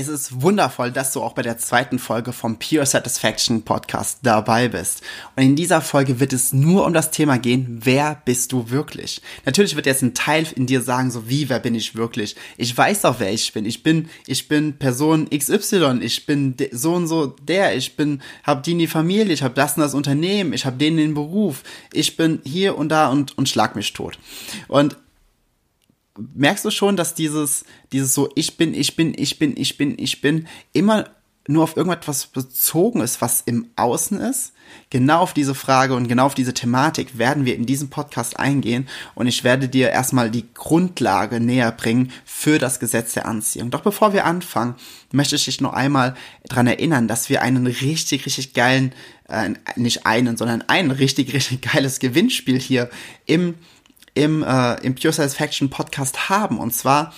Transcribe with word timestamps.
Es 0.00 0.08
ist 0.08 0.40
wundervoll, 0.40 0.92
dass 0.92 1.12
du 1.12 1.20
auch 1.20 1.34
bei 1.34 1.42
der 1.42 1.58
zweiten 1.58 1.98
Folge 1.98 2.32
vom 2.32 2.58
Pure 2.58 2.86
Satisfaction 2.86 3.64
Podcast 3.64 4.20
dabei 4.22 4.68
bist. 4.68 5.02
Und 5.36 5.42
in 5.42 5.56
dieser 5.56 5.82
Folge 5.82 6.20
wird 6.20 6.32
es 6.32 6.54
nur 6.54 6.86
um 6.86 6.94
das 6.94 7.10
Thema 7.10 7.38
gehen, 7.38 7.80
wer 7.82 8.14
bist 8.24 8.52
du 8.52 8.70
wirklich? 8.70 9.20
Natürlich 9.44 9.76
wird 9.76 9.84
jetzt 9.84 10.00
ein 10.00 10.14
Teil 10.14 10.46
in 10.56 10.64
dir 10.64 10.80
sagen, 10.80 11.10
so 11.10 11.28
wie, 11.28 11.50
wer 11.50 11.58
bin 11.58 11.74
ich 11.74 11.96
wirklich? 11.96 12.34
Ich 12.56 12.74
weiß 12.74 13.02
doch, 13.02 13.20
wer 13.20 13.30
ich 13.30 13.52
bin. 13.52 13.66
Ich 13.66 13.82
bin, 13.82 14.08
ich 14.26 14.48
bin 14.48 14.78
Person 14.78 15.28
XY, 15.28 15.98
ich 16.00 16.24
bin 16.24 16.56
so 16.72 16.94
und 16.94 17.06
so 17.06 17.26
der, 17.26 17.76
ich 17.76 17.94
bin, 17.94 18.22
hab 18.42 18.62
die 18.62 18.72
in 18.72 18.78
die 18.78 18.86
Familie, 18.86 19.34
ich 19.34 19.42
hab 19.42 19.54
das 19.54 19.76
und 19.76 19.82
das 19.82 19.92
Unternehmen, 19.92 20.54
ich 20.54 20.64
hab 20.64 20.78
den 20.78 20.96
den 20.96 21.12
Beruf, 21.12 21.62
ich 21.92 22.16
bin 22.16 22.40
hier 22.42 22.78
und 22.78 22.88
da 22.88 23.08
und, 23.08 23.36
und 23.36 23.50
schlag 23.50 23.76
mich 23.76 23.92
tot. 23.92 24.18
Und 24.66 24.96
merkst 26.34 26.64
du 26.64 26.70
schon, 26.70 26.96
dass 26.96 27.14
dieses, 27.14 27.64
dieses 27.92 28.14
so, 28.14 28.30
ich 28.34 28.56
bin, 28.56 28.74
ich 28.74 28.96
bin, 28.96 29.14
ich 29.16 29.38
bin, 29.38 29.56
ich 29.56 29.76
bin, 29.78 29.96
ich 29.98 30.20
bin, 30.20 30.46
immer 30.72 31.06
nur 31.50 31.64
auf 31.64 31.76
irgendetwas 31.76 32.26
bezogen 32.26 33.00
ist, 33.00 33.20
was 33.20 33.42
im 33.42 33.66
Außen 33.76 34.20
ist? 34.20 34.52
Genau 34.90 35.20
auf 35.20 35.32
diese 35.32 35.54
Frage 35.54 35.94
und 35.94 36.06
genau 36.06 36.26
auf 36.26 36.34
diese 36.34 36.54
Thematik 36.54 37.18
werden 37.18 37.44
wir 37.44 37.56
in 37.56 37.66
diesem 37.66 37.90
Podcast 37.90 38.38
eingehen 38.38 38.88
und 39.16 39.26
ich 39.26 39.42
werde 39.42 39.68
dir 39.68 39.90
erstmal 39.90 40.30
die 40.30 40.44
Grundlage 40.54 41.40
näher 41.40 41.72
bringen 41.72 42.12
für 42.24 42.58
das 42.58 42.78
Gesetz 42.78 43.14
der 43.14 43.26
Anziehung. 43.26 43.70
Doch 43.70 43.80
bevor 43.80 44.12
wir 44.12 44.26
anfangen, 44.26 44.76
möchte 45.10 45.34
ich 45.34 45.46
dich 45.46 45.60
noch 45.60 45.72
einmal 45.72 46.14
daran 46.44 46.68
erinnern, 46.68 47.08
dass 47.08 47.28
wir 47.28 47.42
einen 47.42 47.66
richtig, 47.66 48.26
richtig 48.26 48.54
geilen, 48.54 48.92
äh, 49.28 49.50
nicht 49.74 50.06
einen, 50.06 50.36
sondern 50.36 50.62
ein 50.68 50.92
richtig, 50.92 51.32
richtig 51.32 51.62
geiles 51.72 51.98
Gewinnspiel 51.98 52.60
hier 52.60 52.90
im 53.26 53.54
im, 54.14 54.42
äh, 54.42 54.74
im 54.82 54.94
Pure 54.94 55.12
Satisfaction 55.12 55.70
Podcast 55.70 56.28
haben. 56.28 56.58
Und 56.58 56.72
zwar 56.74 57.12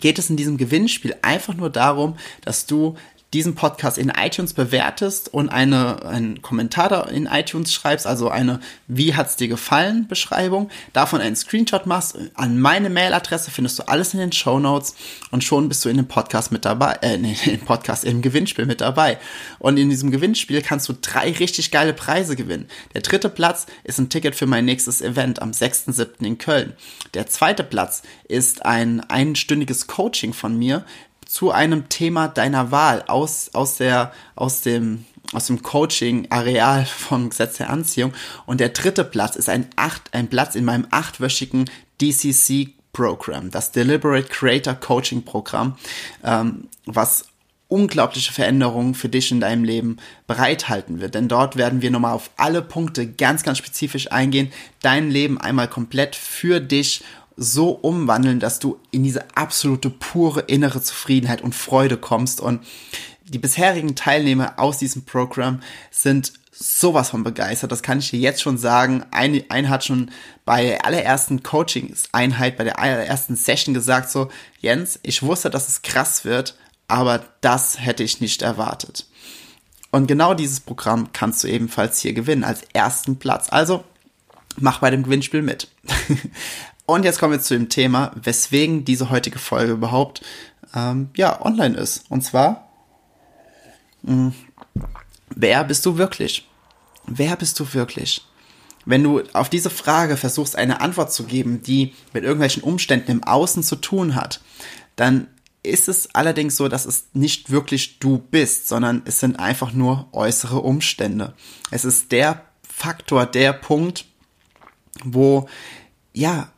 geht 0.00 0.18
es 0.18 0.30
in 0.30 0.36
diesem 0.36 0.56
Gewinnspiel 0.56 1.16
einfach 1.22 1.54
nur 1.54 1.70
darum, 1.70 2.16
dass 2.42 2.66
du 2.66 2.96
diesen 3.34 3.56
Podcast 3.56 3.98
in 3.98 4.10
iTunes 4.10 4.54
bewertest 4.54 5.34
und 5.34 5.48
eine, 5.48 6.04
einen 6.06 6.40
Kommentar 6.40 6.88
da 6.88 7.02
in 7.02 7.26
iTunes 7.26 7.72
schreibst, 7.74 8.06
also 8.06 8.28
eine 8.28 8.60
Wie 8.86 9.16
hat's 9.16 9.34
dir 9.34 9.48
gefallen 9.48 10.06
Beschreibung, 10.06 10.70
davon 10.92 11.20
einen 11.20 11.34
Screenshot 11.34 11.84
machst, 11.86 12.16
an 12.34 12.60
meine 12.60 12.90
Mailadresse 12.90 13.50
findest 13.50 13.80
du 13.80 13.88
alles 13.88 14.14
in 14.14 14.20
den 14.20 14.30
Show 14.30 14.60
Notes 14.60 14.94
und 15.32 15.42
schon 15.42 15.68
bist 15.68 15.84
du 15.84 15.88
in 15.88 15.96
dem 15.96 16.06
Podcast 16.06 16.52
mit 16.52 16.64
dabei, 16.64 16.98
äh, 17.02 17.18
nee, 17.18 17.36
im 17.46 17.60
Podcast, 17.60 18.04
im 18.04 18.22
Gewinnspiel 18.22 18.66
mit 18.66 18.80
dabei. 18.80 19.18
Und 19.58 19.78
in 19.78 19.90
diesem 19.90 20.12
Gewinnspiel 20.12 20.62
kannst 20.62 20.88
du 20.88 20.94
drei 21.00 21.32
richtig 21.32 21.72
geile 21.72 21.92
Preise 21.92 22.36
gewinnen. 22.36 22.68
Der 22.94 23.02
dritte 23.02 23.28
Platz 23.28 23.66
ist 23.82 23.98
ein 23.98 24.10
Ticket 24.10 24.36
für 24.36 24.46
mein 24.46 24.64
nächstes 24.64 25.02
Event 25.02 25.42
am 25.42 25.50
6.7. 25.50 26.24
in 26.24 26.38
Köln. 26.38 26.74
Der 27.14 27.26
zweite 27.26 27.64
Platz 27.64 28.02
ist 28.28 28.64
ein 28.64 29.00
einstündiges 29.00 29.88
Coaching 29.88 30.32
von 30.32 30.56
mir 30.56 30.84
zu 31.34 31.50
einem 31.50 31.88
Thema 31.88 32.28
deiner 32.28 32.70
Wahl 32.70 33.02
aus, 33.08 33.50
aus 33.54 33.78
der, 33.78 34.12
aus 34.36 34.60
dem, 34.60 35.04
aus 35.32 35.48
dem 35.48 35.62
Coaching-Areal 35.62 36.86
vom 36.86 37.28
Gesetz 37.28 37.56
der 37.56 37.70
Anziehung. 37.70 38.12
Und 38.46 38.60
der 38.60 38.68
dritte 38.68 39.02
Platz 39.02 39.34
ist 39.34 39.48
ein 39.48 39.66
acht, 39.74 40.14
ein 40.14 40.28
Platz 40.28 40.54
in 40.54 40.64
meinem 40.64 40.86
achtwöchigen 40.92 41.68
DCC 42.00 42.74
Programm, 42.92 43.50
das 43.50 43.72
Deliberate 43.72 44.28
Creator 44.28 44.74
Coaching 44.74 45.24
Programm, 45.24 45.74
ähm, 46.22 46.68
was 46.86 47.24
unglaubliche 47.66 48.32
Veränderungen 48.32 48.94
für 48.94 49.08
dich 49.08 49.32
in 49.32 49.40
deinem 49.40 49.64
Leben 49.64 49.96
bereithalten 50.28 51.00
wird. 51.00 51.16
Denn 51.16 51.26
dort 51.26 51.56
werden 51.56 51.82
wir 51.82 51.90
nochmal 51.90 52.14
auf 52.14 52.30
alle 52.36 52.62
Punkte 52.62 53.08
ganz, 53.08 53.42
ganz 53.42 53.58
spezifisch 53.58 54.12
eingehen, 54.12 54.52
dein 54.82 55.10
Leben 55.10 55.40
einmal 55.40 55.66
komplett 55.66 56.14
für 56.14 56.60
dich 56.60 57.02
so 57.36 57.70
umwandeln, 57.70 58.40
dass 58.40 58.58
du 58.58 58.78
in 58.90 59.02
diese 59.02 59.24
absolute 59.36 59.90
pure 59.90 60.40
innere 60.42 60.80
Zufriedenheit 60.80 61.42
und 61.42 61.54
Freude 61.54 61.96
kommst. 61.96 62.40
Und 62.40 62.64
die 63.24 63.38
bisherigen 63.38 63.96
Teilnehmer 63.96 64.58
aus 64.58 64.78
diesem 64.78 65.04
Programm 65.04 65.60
sind 65.90 66.32
sowas 66.52 67.10
von 67.10 67.24
begeistert. 67.24 67.72
Das 67.72 67.82
kann 67.82 67.98
ich 67.98 68.10
dir 68.10 68.20
jetzt 68.20 68.42
schon 68.42 68.58
sagen. 68.58 69.04
Ein, 69.10 69.42
ein 69.48 69.68
hat 69.68 69.84
schon 69.84 70.10
bei 70.44 70.64
der 70.64 70.86
allerersten 70.86 71.42
Coaching-Einheit, 71.42 72.56
bei 72.56 72.64
der 72.64 72.78
allerersten 72.78 73.36
Session 73.36 73.74
gesagt 73.74 74.10
so, 74.10 74.28
Jens, 74.60 75.00
ich 75.02 75.22
wusste, 75.22 75.50
dass 75.50 75.68
es 75.68 75.82
krass 75.82 76.24
wird, 76.24 76.56
aber 76.86 77.24
das 77.40 77.80
hätte 77.80 78.04
ich 78.04 78.20
nicht 78.20 78.42
erwartet. 78.42 79.06
Und 79.90 80.06
genau 80.06 80.34
dieses 80.34 80.60
Programm 80.60 81.12
kannst 81.12 81.42
du 81.42 81.48
ebenfalls 81.48 82.00
hier 82.00 82.12
gewinnen 82.12 82.44
als 82.44 82.62
ersten 82.72 83.16
Platz. 83.18 83.48
Also 83.50 83.84
mach 84.56 84.80
bei 84.80 84.90
dem 84.90 85.02
Gewinnspiel 85.02 85.42
mit. 85.42 85.68
Und 86.86 87.04
jetzt 87.04 87.18
kommen 87.18 87.32
wir 87.32 87.40
zu 87.40 87.54
dem 87.54 87.68
Thema, 87.68 88.12
weswegen 88.14 88.84
diese 88.84 89.10
heutige 89.10 89.38
Folge 89.38 89.72
überhaupt 89.72 90.22
ähm, 90.74 91.10
ja 91.16 91.40
online 91.44 91.76
ist. 91.76 92.04
Und 92.10 92.22
zwar, 92.22 92.68
mh, 94.02 94.32
hm, 94.74 94.84
wer 95.34 95.64
bist 95.64 95.86
du 95.86 95.96
wirklich? 95.96 96.48
Wer 97.06 97.36
bist 97.36 97.58
du 97.60 97.72
wirklich? 97.72 98.26
Wenn 98.86 99.02
du 99.02 99.22
auf 99.32 99.48
diese 99.48 99.70
Frage 99.70 100.16
versuchst, 100.16 100.56
eine 100.56 100.80
Antwort 100.82 101.12
zu 101.12 101.24
geben, 101.24 101.62
die 101.62 101.94
mit 102.12 102.24
irgendwelchen 102.24 102.62
Umständen 102.62 103.10
im 103.10 103.24
Außen 103.24 103.62
zu 103.62 103.76
tun 103.76 104.14
hat, 104.14 104.42
dann 104.96 105.28
ist 105.62 105.88
es 105.88 106.14
allerdings 106.14 106.56
so, 106.56 106.68
dass 106.68 106.84
es 106.84 107.06
nicht 107.14 107.50
wirklich 107.50 107.98
du 107.98 108.18
bist, 108.18 108.68
sondern 108.68 109.02
es 109.06 109.20
sind 109.20 109.38
einfach 109.38 109.72
nur 109.72 110.08
äußere 110.12 110.60
Umstände. 110.60 111.32
Es 111.70 111.86
ist 111.86 112.12
der 112.12 112.44
Faktor, 112.62 113.24
der 113.24 113.54
Punkt, 113.54 114.04
wo 115.02 115.48
ja 116.12 116.52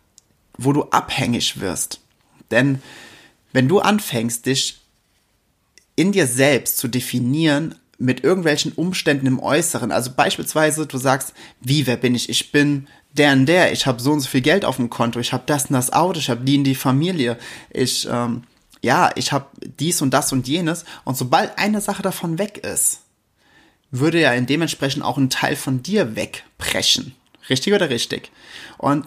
wo 0.59 0.73
du 0.73 0.85
abhängig 0.91 1.61
wirst. 1.61 2.01
Denn 2.51 2.83
wenn 3.53 3.69
du 3.69 3.81
anfängst, 3.81 4.47
dich 4.47 4.81
in 5.97 6.13
dir 6.13 6.27
selbst 6.27 6.79
zu 6.79 6.89
definieren 6.89 7.75
mit 7.99 8.23
irgendwelchen 8.23 8.73
Umständen 8.73 9.27
im 9.27 9.41
Äußeren, 9.41 9.91
also 9.91 10.11
beispielsweise 10.15 10.87
du 10.87 10.99
sagst, 10.99 11.33
wie, 11.61 11.87
wer 11.87 11.97
bin 11.97 12.15
ich? 12.15 12.29
Ich 12.29 12.53
bin 12.53 12.87
der 13.13 13.33
und 13.33 13.47
der, 13.47 13.73
ich 13.73 13.87
habe 13.87 14.03
so 14.03 14.13
und 14.13 14.21
so 14.21 14.29
viel 14.29 14.43
Geld 14.43 14.65
auf 14.65 14.77
dem 14.77 14.91
Konto, 14.91 15.19
ich 15.19 15.33
habe 15.33 15.45
das 15.47 15.67
und 15.67 15.73
das 15.73 15.93
Auto, 15.93 16.19
ich 16.19 16.29
habe 16.29 16.45
die 16.45 16.59
und 16.59 16.65
die 16.65 16.75
Familie, 16.75 17.39
ich, 17.71 18.07
ähm, 18.11 18.43
ja, 18.83 19.11
ich 19.17 19.33
habe 19.33 19.47
dies 19.81 20.03
und 20.03 20.13
das 20.13 20.33
und 20.33 20.47
jenes. 20.47 20.85
Und 21.05 21.17
sobald 21.17 21.59
eine 21.59 21.81
Sache 21.81 22.03
davon 22.03 22.39
weg 22.39 22.59
ist, 22.59 23.01
würde 23.91 24.21
ja 24.21 24.33
in 24.35 24.47
dementsprechend 24.47 25.03
auch 25.03 25.17
ein 25.17 25.31
Teil 25.31 25.57
von 25.57 25.83
dir 25.83 26.15
wegbrechen. 26.15 27.15
Richtig 27.49 27.73
oder 27.73 27.91
richtig? 27.91 28.31
Und 28.79 29.07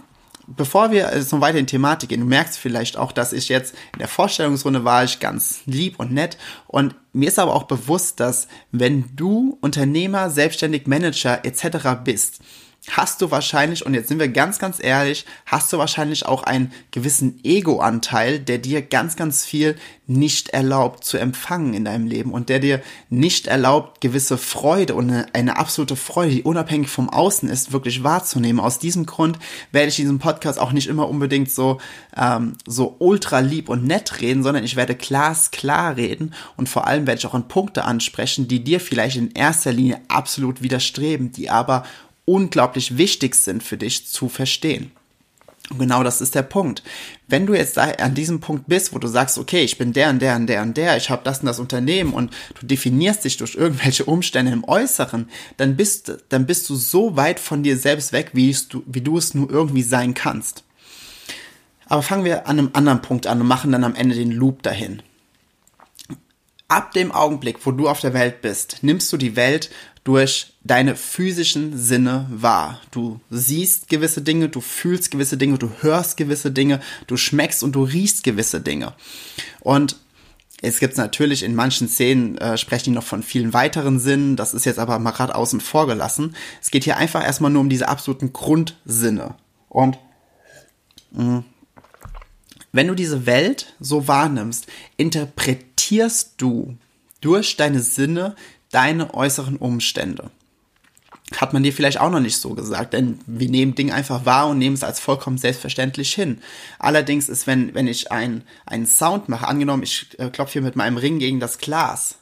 bevor 0.55 0.91
wir 0.91 1.11
jetzt 1.15 1.31
noch 1.31 1.41
weiter 1.41 1.57
in 1.57 1.67
Thematik 1.67 2.09
gehen, 2.09 2.21
du 2.21 2.25
merkst 2.25 2.57
vielleicht 2.57 2.97
auch, 2.97 3.11
dass 3.11 3.33
ich 3.33 3.49
jetzt 3.49 3.75
in 3.93 3.99
der 3.99 4.07
Vorstellungsrunde 4.07 4.83
war 4.83 5.03
ich 5.03 5.19
ganz 5.19 5.61
lieb 5.65 5.99
und 5.99 6.11
nett 6.11 6.37
und 6.67 6.95
mir 7.13 7.27
ist 7.27 7.39
aber 7.39 7.55
auch 7.55 7.63
bewusst, 7.63 8.19
dass 8.19 8.47
wenn 8.71 9.05
du 9.15 9.57
Unternehmer, 9.61 10.29
selbstständig 10.29 10.87
Manager 10.87 11.43
etc. 11.43 12.01
bist, 12.03 12.41
hast 12.89 13.21
du 13.21 13.31
wahrscheinlich, 13.31 13.85
und 13.85 13.93
jetzt 13.93 14.07
sind 14.07 14.19
wir 14.19 14.29
ganz, 14.29 14.59
ganz 14.59 14.81
ehrlich, 14.81 15.25
hast 15.45 15.71
du 15.71 15.77
wahrscheinlich 15.77 16.25
auch 16.25 16.43
einen 16.43 16.71
gewissen 16.91 17.39
Ego-Anteil, 17.43 18.39
der 18.39 18.57
dir 18.57 18.81
ganz, 18.81 19.15
ganz 19.15 19.45
viel 19.45 19.75
nicht 20.09 20.49
erlaubt 20.49 21.03
zu 21.03 21.17
empfangen 21.17 21.75
in 21.75 21.85
deinem 21.85 22.07
Leben 22.07 22.31
und 22.31 22.49
der 22.49 22.59
dir 22.59 22.81
nicht 23.11 23.45
erlaubt, 23.45 24.01
gewisse 24.01 24.39
Freude 24.39 24.95
und 24.95 25.09
eine, 25.11 25.27
eine 25.33 25.57
absolute 25.57 25.95
Freude, 25.95 26.31
die 26.31 26.41
unabhängig 26.41 26.89
vom 26.89 27.09
Außen 27.09 27.47
ist, 27.47 27.71
wirklich 27.71 28.03
wahrzunehmen. 28.03 28.59
Aus 28.59 28.79
diesem 28.79 29.05
Grund 29.05 29.37
werde 29.71 29.89
ich 29.89 29.99
in 29.99 30.05
diesem 30.05 30.17
Podcast 30.17 30.57
auch 30.57 30.71
nicht 30.71 30.87
immer 30.87 31.07
unbedingt 31.07 31.51
so, 31.51 31.79
ähm, 32.17 32.55
so 32.65 32.95
ultra 32.97 33.39
lieb 33.39 33.69
und 33.69 33.85
nett 33.85 34.19
reden, 34.19 34.41
sondern 34.41 34.63
ich 34.63 34.75
werde 34.75 34.95
glasklar 34.95 35.95
reden 35.95 36.33
und 36.57 36.67
vor 36.69 36.87
allem 36.87 37.05
werde 37.05 37.19
ich 37.19 37.27
auch 37.27 37.35
an 37.35 37.47
Punkte 37.47 37.85
ansprechen, 37.85 38.47
die 38.47 38.63
dir 38.63 38.79
vielleicht 38.79 39.15
in 39.15 39.31
erster 39.31 39.71
Linie 39.71 40.01
absolut 40.07 40.63
widerstreben, 40.63 41.31
die 41.31 41.51
aber 41.51 41.83
unglaublich 42.29 42.97
wichtig 42.97 43.35
sind 43.35 43.63
für 43.63 43.77
dich 43.77 44.07
zu 44.07 44.29
verstehen. 44.29 44.91
Und 45.69 45.77
genau 45.77 46.03
das 46.03 46.21
ist 46.21 46.33
der 46.33 46.41
Punkt. 46.41 46.83
Wenn 47.27 47.45
du 47.45 47.53
jetzt 47.53 47.77
an 47.77 48.15
diesem 48.15 48.39
Punkt 48.39 48.67
bist, 48.67 48.93
wo 48.93 48.97
du 48.97 49.07
sagst, 49.07 49.37
okay, 49.37 49.61
ich 49.61 49.77
bin 49.77 49.93
der 49.93 50.09
und 50.09 50.19
der 50.19 50.35
und 50.35 50.47
der 50.47 50.61
und 50.63 50.77
der, 50.77 50.97
ich 50.97 51.09
habe 51.11 51.21
das 51.23 51.39
und 51.39 51.45
das 51.45 51.59
Unternehmen 51.59 52.13
und 52.13 52.31
du 52.59 52.65
definierst 52.65 53.23
dich 53.25 53.37
durch 53.37 53.55
irgendwelche 53.55 54.05
Umstände 54.05 54.51
im 54.51 54.63
Äußeren, 54.63 55.29
dann 55.57 55.75
bist, 55.75 56.17
dann 56.29 56.47
bist 56.47 56.69
du 56.69 56.75
so 56.75 57.15
weit 57.15 57.39
von 57.39 57.61
dir 57.61 57.77
selbst 57.77 58.13
weg, 58.13 58.31
wie 58.33 58.55
du, 58.69 58.83
wie 58.87 59.01
du 59.01 59.17
es 59.17 59.35
nur 59.35 59.49
irgendwie 59.49 59.83
sein 59.83 60.15
kannst. 60.15 60.63
Aber 61.85 62.01
fangen 62.01 62.25
wir 62.25 62.47
an 62.47 62.59
einem 62.59 62.69
anderen 62.73 63.01
Punkt 63.01 63.27
an 63.27 63.41
und 63.41 63.47
machen 63.47 63.71
dann 63.71 63.83
am 63.83 63.95
Ende 63.95 64.15
den 64.15 64.31
Loop 64.31 64.63
dahin. 64.63 65.03
Ab 66.69 66.93
dem 66.93 67.11
Augenblick, 67.11 67.65
wo 67.65 67.71
du 67.71 67.89
auf 67.89 67.99
der 67.99 68.13
Welt 68.13 68.41
bist, 68.41 68.77
nimmst 68.81 69.11
du 69.11 69.17
die 69.17 69.35
Welt 69.35 69.71
durch 70.03 70.53
deine 70.63 70.95
physischen 70.95 71.77
Sinne 71.77 72.27
wahr. 72.29 72.79
Du 72.91 73.19
siehst 73.31 73.89
gewisse 73.89 74.21
Dinge, 74.21 74.49
du 74.49 74.61
fühlst 74.61 75.11
gewisse 75.11 75.35
Dinge, 75.35 75.57
du 75.57 75.71
hörst 75.81 76.15
gewisse 76.15 76.51
Dinge, 76.51 76.79
du 77.07 77.17
schmeckst 77.17 77.63
und 77.63 77.73
du 77.73 77.83
riechst 77.83 78.23
gewisse 78.23 78.61
Dinge. 78.61 78.93
Und 79.61 79.97
es 80.61 80.79
gibt 80.79 80.97
natürlich 80.97 81.43
in 81.43 81.55
manchen 81.55 81.87
Szenen, 81.87 82.37
äh, 82.37 82.57
sprechen 82.57 82.85
die 82.85 82.95
noch 82.95 83.03
von 83.03 83.23
vielen 83.23 83.53
weiteren 83.53 83.99
Sinnen, 83.99 84.35
das 84.35 84.53
ist 84.53 84.65
jetzt 84.65 84.79
aber 84.79 84.99
mal 84.99 85.11
gerade 85.11 85.35
außen 85.35 85.61
vor 85.61 85.87
gelassen. 85.87 86.35
Es 86.61 86.69
geht 86.69 86.83
hier 86.83 86.97
einfach 86.97 87.23
erstmal 87.23 87.51
nur 87.51 87.61
um 87.61 87.69
diese 87.69 87.87
absoluten 87.87 88.31
Grundsinne. 88.31 89.35
Und 89.69 89.97
mh, 91.11 91.23
mm, 91.23 91.45
wenn 92.71 92.87
du 92.87 92.95
diese 92.95 93.25
Welt 93.25 93.73
so 93.79 94.07
wahrnimmst, 94.07 94.67
interpretierst 94.97 96.33
du 96.37 96.77
durch 97.21 97.57
deine 97.57 97.81
Sinne 97.81 98.35
deine 98.71 99.13
äußeren 99.13 99.57
Umstände. 99.57 100.29
Hat 101.37 101.53
man 101.53 101.61
dir 101.61 101.73
vielleicht 101.73 101.99
auch 101.99 102.09
noch 102.09 102.19
nicht 102.19 102.37
so 102.37 102.55
gesagt, 102.55 102.93
denn 102.93 103.19
wir 103.27 103.49
nehmen 103.49 103.75
Dinge 103.75 103.93
einfach 103.93 104.25
wahr 104.25 104.47
und 104.47 104.57
nehmen 104.57 104.75
es 104.75 104.83
als 104.83 104.99
vollkommen 104.99 105.37
selbstverständlich 105.37 106.13
hin. 106.13 106.41
Allerdings 106.79 107.29
ist, 107.29 107.45
wenn, 107.45 107.73
wenn 107.75 107.87
ich 107.87 108.11
ein, 108.11 108.43
einen 108.65 108.87
Sound 108.87 109.29
mache, 109.29 109.47
angenommen, 109.47 109.83
ich 109.83 110.07
äh, 110.17 110.29
klopfe 110.29 110.53
hier 110.53 110.61
mit 110.63 110.75
meinem 110.75 110.97
Ring 110.97 111.19
gegen 111.19 111.39
das 111.39 111.59
Glas, 111.59 112.15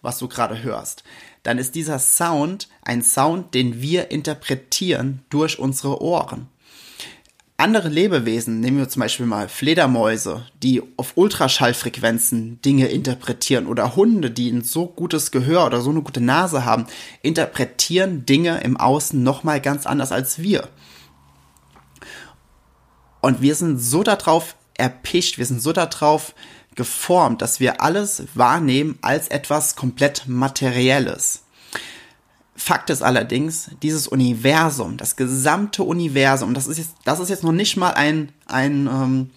was 0.00 0.18
du 0.18 0.26
gerade 0.26 0.62
hörst, 0.62 1.04
dann 1.44 1.58
ist 1.58 1.76
dieser 1.76 2.00
Sound 2.00 2.68
ein 2.82 3.02
Sound, 3.02 3.54
den 3.54 3.80
wir 3.80 4.10
interpretieren 4.10 5.24
durch 5.30 5.58
unsere 5.58 6.02
Ohren 6.02 6.48
andere 7.62 7.88
Lebewesen, 7.88 8.58
nehmen 8.58 8.78
wir 8.78 8.88
zum 8.88 9.00
Beispiel 9.00 9.24
mal 9.24 9.48
Fledermäuse, 9.48 10.44
die 10.64 10.82
auf 10.96 11.12
Ultraschallfrequenzen 11.14 12.60
Dinge 12.60 12.88
interpretieren 12.88 13.68
oder 13.68 13.94
Hunde, 13.94 14.32
die 14.32 14.50
ein 14.50 14.62
so 14.62 14.86
gutes 14.86 15.30
Gehör 15.30 15.66
oder 15.66 15.80
so 15.80 15.90
eine 15.90 16.02
gute 16.02 16.20
Nase 16.20 16.64
haben, 16.64 16.86
interpretieren 17.22 18.26
Dinge 18.26 18.60
im 18.62 18.76
Außen 18.76 19.22
nochmal 19.22 19.60
ganz 19.60 19.86
anders 19.86 20.10
als 20.10 20.40
wir. 20.40 20.68
Und 23.20 23.40
wir 23.40 23.54
sind 23.54 23.78
so 23.78 24.02
darauf 24.02 24.56
erpicht, 24.74 25.38
wir 25.38 25.46
sind 25.46 25.62
so 25.62 25.72
darauf 25.72 26.34
geformt, 26.74 27.42
dass 27.42 27.60
wir 27.60 27.80
alles 27.80 28.24
wahrnehmen 28.34 28.98
als 29.02 29.28
etwas 29.28 29.76
komplett 29.76 30.26
Materielles. 30.26 31.41
Fakt 32.62 32.90
ist 32.90 33.02
allerdings, 33.02 33.72
dieses 33.82 34.06
Universum, 34.06 34.96
das 34.96 35.16
gesamte 35.16 35.82
Universum, 35.82 36.54
das 36.54 36.68
ist 36.68 36.78
jetzt, 36.78 36.94
das 37.04 37.18
ist 37.18 37.28
jetzt 37.28 37.42
noch 37.42 37.50
nicht 37.50 37.76
mal 37.76 37.90
ein, 37.90 38.30
ein, 38.46 38.86
ähm, 38.86 39.30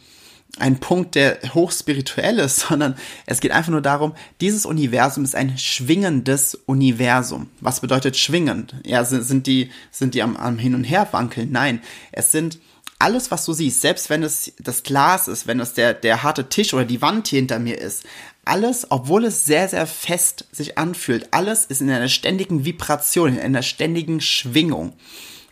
ein 0.59 0.79
Punkt, 0.79 1.15
der 1.15 1.39
hochspirituell 1.55 2.37
ist, 2.37 2.59
sondern 2.69 2.93
es 3.25 3.39
geht 3.39 3.49
einfach 3.49 3.71
nur 3.71 3.81
darum, 3.81 4.13
dieses 4.41 4.67
Universum 4.67 5.23
ist 5.23 5.35
ein 5.35 5.57
schwingendes 5.57 6.53
Universum. 6.67 7.49
Was 7.61 7.79
bedeutet 7.79 8.15
schwingend? 8.15 8.75
Ja, 8.85 9.03
sind, 9.03 9.23
sind 9.23 9.47
die, 9.47 9.71
sind 9.89 10.13
die 10.13 10.21
am, 10.21 10.37
am 10.37 10.59
Hin 10.59 10.75
und 10.75 10.83
Her 10.83 11.07
wankeln? 11.09 11.51
Nein, 11.51 11.81
es 12.11 12.31
sind 12.31 12.59
alles, 12.99 13.31
was 13.31 13.45
du 13.45 13.53
siehst, 13.53 13.81
selbst 13.81 14.09
wenn 14.09 14.23
es 14.23 14.53
das 14.59 14.83
Glas 14.83 15.27
ist, 15.27 15.47
wenn 15.47 15.59
es 15.59 15.73
der, 15.73 15.93
der 15.93 16.23
harte 16.23 16.49
Tisch 16.49 16.73
oder 16.73 16.85
die 16.85 17.01
Wand 17.01 17.27
hier 17.27 17.39
hinter 17.39 17.59
mir 17.59 17.77
ist, 17.77 18.03
alles, 18.45 18.89
obwohl 18.89 19.25
es 19.25 19.45
sehr, 19.45 19.67
sehr 19.67 19.87
fest 19.87 20.45
sich 20.51 20.77
anfühlt, 20.77 21.27
alles 21.31 21.65
ist 21.65 21.81
in 21.81 21.89
einer 21.89 22.07
ständigen 22.07 22.63
Vibration, 22.63 23.33
in 23.33 23.39
einer 23.39 23.63
ständigen 23.63 24.21
Schwingung. 24.21 24.93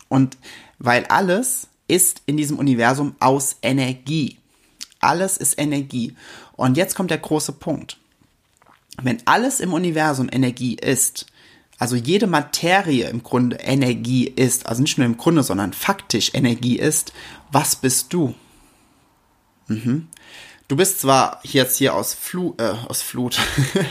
Und 0.09 0.37
weil 0.79 1.05
alles 1.05 1.67
ist 1.87 2.21
in 2.25 2.37
diesem 2.37 2.59
Universum 2.59 3.15
aus 3.19 3.57
Energie. 3.61 4.37
Alles 4.99 5.37
ist 5.37 5.59
Energie. 5.59 6.15
Und 6.53 6.77
jetzt 6.77 6.95
kommt 6.95 7.11
der 7.11 7.17
große 7.17 7.53
Punkt. 7.53 7.97
Wenn 9.01 9.17
alles 9.25 9.59
im 9.59 9.73
Universum 9.73 10.29
Energie 10.31 10.75
ist, 10.75 11.25
also 11.83 11.97
jede 11.97 12.27
Materie 12.27 13.09
im 13.09 13.23
Grunde 13.23 13.57
Energie 13.57 14.25
ist, 14.25 14.67
also 14.67 14.81
nicht 14.81 14.97
nur 14.97 15.05
im 15.05 15.17
Grunde, 15.17 15.43
sondern 15.43 15.73
faktisch 15.73 16.31
Energie 16.33 16.79
ist, 16.79 17.11
was 17.51 17.75
bist 17.75 18.13
du? 18.13 18.33
Mhm. 19.67 20.07
Du 20.69 20.77
bist 20.77 21.01
zwar 21.01 21.41
jetzt 21.43 21.79
hier 21.79 21.93
aus, 21.93 22.13
Flu 22.13 22.53
äh, 22.57 22.73
aus 22.87 23.01
Flut, 23.01 23.37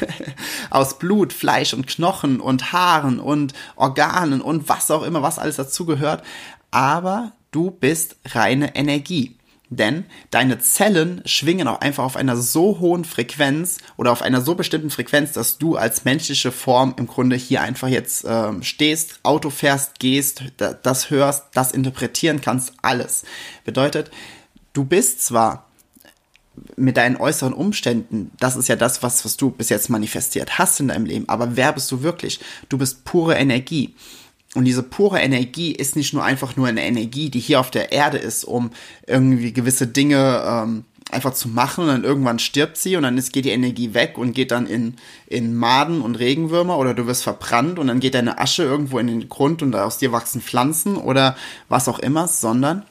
aus 0.70 0.98
Blut, 0.98 1.34
Fleisch 1.34 1.74
und 1.74 1.86
Knochen 1.86 2.40
und 2.40 2.72
Haaren 2.72 3.20
und 3.20 3.52
Organen 3.76 4.40
und 4.40 4.70
was 4.70 4.90
auch 4.90 5.02
immer, 5.02 5.20
was 5.20 5.38
alles 5.38 5.56
dazugehört, 5.56 6.24
aber 6.70 7.32
du 7.50 7.70
bist 7.70 8.16
reine 8.24 8.74
Energie. 8.74 9.36
Denn 9.76 10.04
deine 10.30 10.58
Zellen 10.58 11.22
schwingen 11.24 11.66
auch 11.66 11.80
einfach 11.80 12.04
auf 12.04 12.16
einer 12.16 12.36
so 12.36 12.78
hohen 12.78 13.06
Frequenz 13.06 13.78
oder 13.96 14.12
auf 14.12 14.20
einer 14.20 14.42
so 14.42 14.54
bestimmten 14.54 14.90
Frequenz, 14.90 15.32
dass 15.32 15.56
du 15.56 15.76
als 15.76 16.04
menschliche 16.04 16.52
Form 16.52 16.94
im 16.98 17.06
Grunde 17.06 17.36
hier 17.36 17.62
einfach 17.62 17.88
jetzt 17.88 18.26
ähm, 18.28 18.62
stehst, 18.62 19.20
Auto 19.22 19.48
fährst, 19.48 19.98
gehst, 19.98 20.42
das 20.58 21.08
hörst, 21.08 21.44
das 21.54 21.72
interpretieren 21.72 22.42
kannst, 22.42 22.74
alles. 22.82 23.24
Bedeutet, 23.64 24.10
du 24.74 24.84
bist 24.84 25.24
zwar 25.24 25.70
mit 26.76 26.98
deinen 26.98 27.16
äußeren 27.16 27.54
Umständen, 27.54 28.30
das 28.38 28.56
ist 28.56 28.68
ja 28.68 28.76
das, 28.76 29.02
was, 29.02 29.24
was 29.24 29.38
du 29.38 29.50
bis 29.50 29.70
jetzt 29.70 29.88
manifestiert 29.88 30.58
hast 30.58 30.80
in 30.80 30.88
deinem 30.88 31.06
Leben. 31.06 31.28
Aber 31.30 31.56
wer 31.56 31.72
bist 31.72 31.90
du 31.90 32.02
wirklich? 32.02 32.40
Du 32.68 32.76
bist 32.76 33.04
pure 33.04 33.36
Energie. 33.36 33.94
Und 34.54 34.66
diese 34.66 34.82
pure 34.82 35.20
Energie 35.20 35.72
ist 35.72 35.96
nicht 35.96 36.12
nur 36.12 36.24
einfach 36.24 36.56
nur 36.56 36.66
eine 36.66 36.84
Energie, 36.84 37.30
die 37.30 37.40
hier 37.40 37.58
auf 37.58 37.70
der 37.70 37.90
Erde 37.90 38.18
ist, 38.18 38.44
um 38.44 38.70
irgendwie 39.06 39.52
gewisse 39.52 39.86
Dinge 39.86 40.42
ähm, 40.46 40.84
einfach 41.10 41.34
zu 41.34 41.48
machen 41.48 41.84
und 41.84 41.88
dann 41.88 42.04
irgendwann 42.04 42.38
stirbt 42.38 42.76
sie 42.76 42.96
und 42.96 43.02
dann 43.02 43.18
ist, 43.18 43.32
geht 43.32 43.44
die 43.44 43.50
Energie 43.50 43.94
weg 43.94 44.18
und 44.18 44.32
geht 44.32 44.50
dann 44.50 44.66
in, 44.66 44.96
in 45.26 45.54
Maden 45.54 46.00
und 46.00 46.18
Regenwürmer 46.18 46.78
oder 46.78 46.94
du 46.94 47.06
wirst 47.06 47.22
verbrannt 47.22 47.78
und 47.78 47.86
dann 47.86 48.00
geht 48.00 48.14
deine 48.14 48.38
Asche 48.38 48.62
irgendwo 48.62 48.98
in 48.98 49.06
den 49.06 49.28
Grund 49.28 49.62
und 49.62 49.74
aus 49.74 49.98
dir 49.98 50.12
wachsen 50.12 50.40
Pflanzen 50.40 50.96
oder 50.96 51.36
was 51.68 51.88
auch 51.88 51.98
immer, 51.98 52.28
sondern 52.28 52.84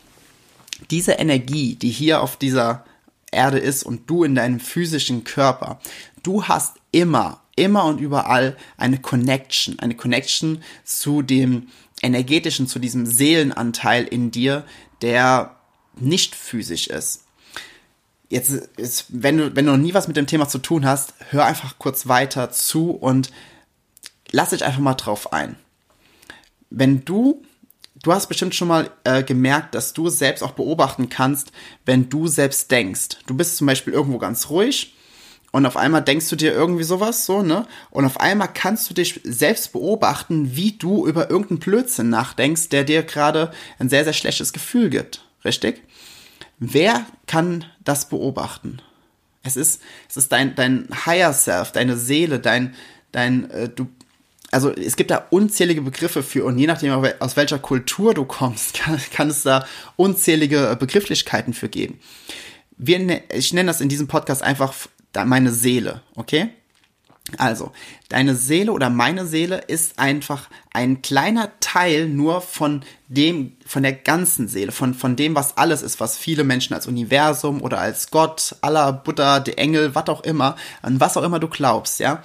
diese 0.90 1.14
Energie, 1.14 1.75
die 1.75 1.90
hier 1.90 2.22
auf 2.22 2.38
dieser 2.38 2.86
Erde 3.31 3.60
ist 3.60 3.84
und 3.84 4.10
du 4.10 4.24
in 4.24 4.36
deinem 4.36 4.60
physischen 4.60 5.24
Körper. 5.24 5.80
Du 6.24 6.44
hast 6.46 6.78
immer, 6.92 7.41
immer 7.56 7.86
und 7.86 8.00
überall 8.00 8.57
eine 8.77 9.00
Connection, 9.00 9.80
eine 9.80 9.95
Connection 9.95 10.63
zu 10.83 11.21
dem 11.21 11.68
energetischen, 12.01 12.68
zu 12.68 12.80
diesem 12.80 13.06
Seelenanteil 13.06 14.06
in 14.06 14.31
dir, 14.31 14.65
der 15.01 15.57
nicht 15.95 16.35
physisch 16.35 16.87
ist. 16.87 17.26
Jetzt, 18.30 18.69
jetzt 18.78 19.06
wenn 19.09 19.37
du, 19.37 19.56
wenn 19.56 19.66
du 19.66 19.73
noch 19.73 19.78
nie 19.78 19.94
was 19.94 20.07
mit 20.07 20.18
dem 20.18 20.28
Thema 20.28 20.47
zu 20.47 20.59
tun 20.59 20.85
hast, 20.85 21.14
hör 21.30 21.45
einfach 21.45 21.78
kurz 21.78 22.07
weiter 22.07 22.52
zu 22.52 22.92
und 22.92 23.31
lass 24.31 24.52
dich 24.52 24.64
einfach 24.64 24.80
mal 24.80 24.95
drauf 24.95 25.33
ein. 25.33 25.57
Wenn 26.69 27.04
du 27.04 27.44
du 28.04 28.14
hast 28.14 28.28
bestimmt 28.28 28.56
schon 28.56 28.68
mal 28.68 28.90
äh, 29.04 29.23
gemerkt, 29.23 29.76
dass 29.76 29.94
du 29.94 30.09
selbst 30.09 30.42
auch 30.44 30.52
beobachten 30.52 31.09
kannst, 31.09 31.52
wenn 31.85 32.09
du 32.09 32.28
selbst 32.28 32.71
denkst. 32.71 33.09
Du 33.28 33.35
bist 33.35 33.57
zum 33.57 33.68
Beispiel 33.68 33.94
irgendwo 33.94 34.18
ganz 34.18 34.49
ruhig 34.49 34.95
und 35.52 35.66
auf 35.66 35.76
einmal 35.76 36.02
denkst 36.02 36.30
du 36.30 36.36
dir 36.36 36.54
irgendwie 36.54 36.84
sowas, 36.84 37.26
so, 37.26 37.44
ne? 37.44 37.68
Und 37.90 38.06
auf 38.06 38.20
einmal 38.20 38.52
kannst 38.54 38.90
du 38.90 38.94
dich 38.94 39.20
selbst 39.24 39.74
beobachten, 39.74 40.56
wie 40.56 40.78
du 40.78 41.06
über 41.06 41.30
irgendeinen 41.30 41.60
Blödsinn 41.60 42.10
nachdenkst, 42.10 42.70
der 42.70 42.86
dir 42.86 43.04
gerade 43.04 43.52
ein 43.78 43.90
sehr, 43.90 44.06
sehr 44.06 44.14
schlechtes 44.14 44.54
Gefühl 44.54 44.90
gibt. 44.90 45.26
Richtig? 45.44 45.84
Wer 46.58 47.06
kann 47.28 47.66
das 47.84 48.08
beobachten? 48.08 48.81
Es 49.44 49.58
ist, 49.58 49.81
es 50.08 50.18
ist 50.18 50.31
dein, 50.31 50.56
dein 50.56 50.88
Higher 51.06 51.34
Self, 51.34 51.72
deine 51.72 51.98
Seele, 51.98 52.40
dein, 52.40 52.76
dein, 53.12 53.50
äh, 53.50 53.68
du, 53.68 53.88
also 54.52 54.72
es 54.72 54.96
gibt 54.96 55.12
da 55.12 55.26
unzählige 55.31 55.81
Begriffe 55.81 56.24
für 56.24 56.46
und 56.46 56.60
je 56.60 56.68
nachdem, 56.68 56.94
aus 57.20 57.36
welcher 57.36 57.60
Kultur 57.60 58.14
du 58.14 58.24
kommst, 58.24 58.74
kann, 58.76 59.02
kann 59.12 59.30
es 59.30 59.44
da 59.44 59.66
unzählige 59.98 60.78
Begrifflichkeiten 60.80 61.54
für 61.54 61.68
geben. 61.68 62.00
Wir, 62.78 63.00
ne, 63.00 63.24
ich 63.34 63.52
nenne 63.52 63.68
das 63.68 63.81
in 63.81 63.90
diesem 63.90 64.08
Podcast 64.08 64.44
einfach 64.44 64.74
meine 65.25 65.51
Seele, 65.51 66.01
okay? 66.15 66.49
Also, 67.37 67.71
deine 68.09 68.35
Seele 68.35 68.73
oder 68.73 68.89
meine 68.89 69.25
Seele 69.25 69.57
ist 69.59 69.99
einfach 69.99 70.49
ein 70.73 71.01
kleiner 71.01 71.51
Teil 71.59 72.09
nur 72.09 72.41
von 72.41 72.83
dem, 73.07 73.56
von 73.65 73.83
der 73.83 73.94
ganzen 73.94 74.47
Seele, 74.47 74.71
von, 74.71 74.94
von 74.94 75.15
dem, 75.15 75.35
was 75.35 75.56
alles 75.57 75.81
ist, 75.81 75.99
was 75.99 76.18
viele 76.18 76.44
Menschen 76.44 76.73
als 76.73 76.87
Universum 76.87 77.61
oder 77.61 77.80
als 77.80 78.11
Gott, 78.11 78.56
Allah, 78.61 78.91
Buddha, 78.91 79.39
die 79.39 79.57
Engel, 79.57 79.95
was 79.95 80.07
auch 80.07 80.23
immer, 80.23 80.56
an 80.81 80.99
was 80.99 81.15
auch 81.15 81.23
immer 81.23 81.39
du 81.39 81.47
glaubst, 81.47 81.99
ja. 81.99 82.23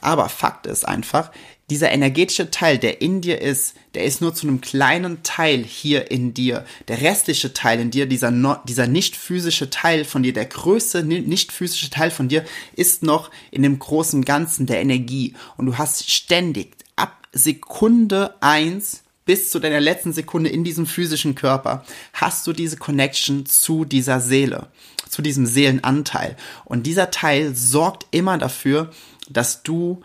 Aber 0.00 0.28
Fakt 0.28 0.66
ist 0.66 0.88
einfach, 0.88 1.30
dieser 1.70 1.90
energetische 1.90 2.50
Teil, 2.50 2.78
der 2.78 3.02
in 3.02 3.20
dir 3.20 3.42
ist, 3.42 3.74
der 3.94 4.04
ist 4.04 4.20
nur 4.20 4.34
zu 4.34 4.46
einem 4.46 4.60
kleinen 4.60 5.22
Teil 5.22 5.62
hier 5.62 6.10
in 6.10 6.32
dir. 6.32 6.64
Der 6.88 7.02
restliche 7.02 7.52
Teil 7.52 7.80
in 7.80 7.90
dir, 7.90 8.06
dieser, 8.06 8.62
dieser 8.66 8.86
nicht 8.86 9.16
physische 9.16 9.68
Teil 9.68 10.04
von 10.04 10.22
dir, 10.22 10.32
der 10.32 10.46
größte 10.46 11.04
nicht 11.04 11.52
physische 11.52 11.90
Teil 11.90 12.10
von 12.10 12.28
dir, 12.28 12.44
ist 12.74 13.02
noch 13.02 13.30
in 13.50 13.62
dem 13.62 13.78
großen 13.78 14.24
Ganzen 14.24 14.66
der 14.66 14.80
Energie. 14.80 15.34
Und 15.56 15.66
du 15.66 15.76
hast 15.76 16.10
ständig 16.10 16.74
ab 16.96 17.28
Sekunde 17.32 18.34
eins 18.40 19.02
bis 19.26 19.50
zu 19.50 19.58
deiner 19.58 19.80
letzten 19.80 20.14
Sekunde 20.14 20.48
in 20.48 20.64
diesem 20.64 20.86
physischen 20.86 21.34
Körper 21.34 21.84
hast 22.14 22.46
du 22.46 22.54
diese 22.54 22.78
Connection 22.78 23.44
zu 23.44 23.84
dieser 23.84 24.20
Seele, 24.20 24.68
zu 25.06 25.20
diesem 25.20 25.44
Seelenanteil. 25.44 26.34
Und 26.64 26.86
dieser 26.86 27.10
Teil 27.10 27.54
sorgt 27.54 28.06
immer 28.10 28.38
dafür, 28.38 28.90
dass 29.28 29.62
du 29.62 30.00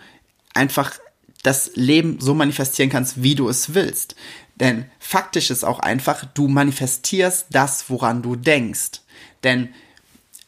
einfach 0.54 1.00
das 1.44 1.72
Leben 1.76 2.20
so 2.20 2.34
manifestieren 2.34 2.90
kannst, 2.90 3.22
wie 3.22 3.36
du 3.36 3.50
es 3.50 3.74
willst. 3.74 4.16
Denn 4.56 4.86
faktisch 5.00 5.50
ist 5.52 5.64
auch 5.64 5.80
einfach, 5.80 6.26
du 6.26 6.48
manifestierst 6.48 7.48
das, 7.52 7.90
woran 7.90 8.22
du 8.22 8.36
denkst. 8.36 9.02
Denn 9.44 9.70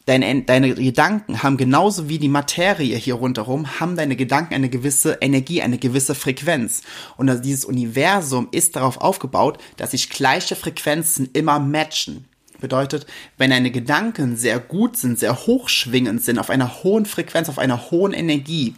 deine, 0.06 0.42
deine 0.42 0.74
Gedanken 0.74 1.42
haben 1.42 1.56
genauso 1.56 2.08
wie 2.08 2.18
die 2.18 2.28
Materie 2.28 2.96
hier 2.96 3.14
rundherum, 3.14 3.78
haben 3.78 3.96
deine 3.96 4.16
Gedanken 4.16 4.54
eine 4.54 4.70
gewisse 4.70 5.18
Energie, 5.20 5.60
eine 5.60 5.78
gewisse 5.78 6.14
Frequenz. 6.14 6.82
Und 7.16 7.28
also 7.28 7.42
dieses 7.42 7.64
Universum 7.64 8.48
ist 8.52 8.76
darauf 8.76 8.98
aufgebaut, 8.98 9.58
dass 9.76 9.90
sich 9.90 10.08
gleiche 10.08 10.56
Frequenzen 10.56 11.28
immer 11.32 11.58
matchen. 11.58 12.24
Bedeutet, 12.60 13.06
wenn 13.36 13.50
deine 13.50 13.70
Gedanken 13.70 14.36
sehr 14.36 14.60
gut 14.60 14.96
sind, 14.96 15.18
sehr 15.18 15.46
hochschwingend 15.46 16.22
sind, 16.22 16.38
auf 16.38 16.48
einer 16.48 16.82
hohen 16.82 17.04
Frequenz, 17.04 17.50
auf 17.50 17.58
einer 17.58 17.90
hohen 17.90 18.14
Energie, 18.14 18.74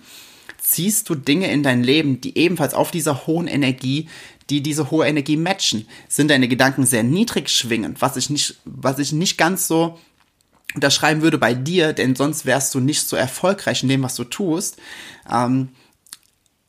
ziehst 0.71 1.09
du 1.09 1.15
Dinge 1.15 1.51
in 1.51 1.63
dein 1.63 1.83
Leben, 1.83 2.21
die 2.21 2.37
ebenfalls 2.37 2.75
auf 2.75 2.91
dieser 2.91 3.27
hohen 3.27 3.47
Energie, 3.47 4.09
die 4.51 4.63
diese 4.63 4.91
hohe 4.91 5.07
Energie 5.07 5.37
matchen. 5.37 5.87
Sind 6.09 6.29
deine 6.31 6.49
Gedanken 6.49 6.85
sehr 6.85 7.03
niedrig 7.03 7.49
schwingend, 7.49 8.03
was 8.03 8.17
ich 8.17 8.29
nicht, 8.29 8.57
was 8.65 8.99
ich 8.99 9.13
nicht 9.13 9.39
ganz 9.39 9.67
so 9.67 9.99
unterschreiben 10.75 11.23
würde 11.23 11.39
bei 11.39 11.55
dir, 11.55 11.95
denn 11.95 12.15
sonst 12.15 12.45
wärst 12.45 12.75
du 12.75 12.81
nicht 12.81 13.03
so 13.09 13.17
erfolgreich 13.17 13.83
in 13.83 13.89
dem, 13.89 14.03
was 14.03 14.15
du 14.17 14.25
tust. 14.25 14.77
Ähm, 15.31 15.71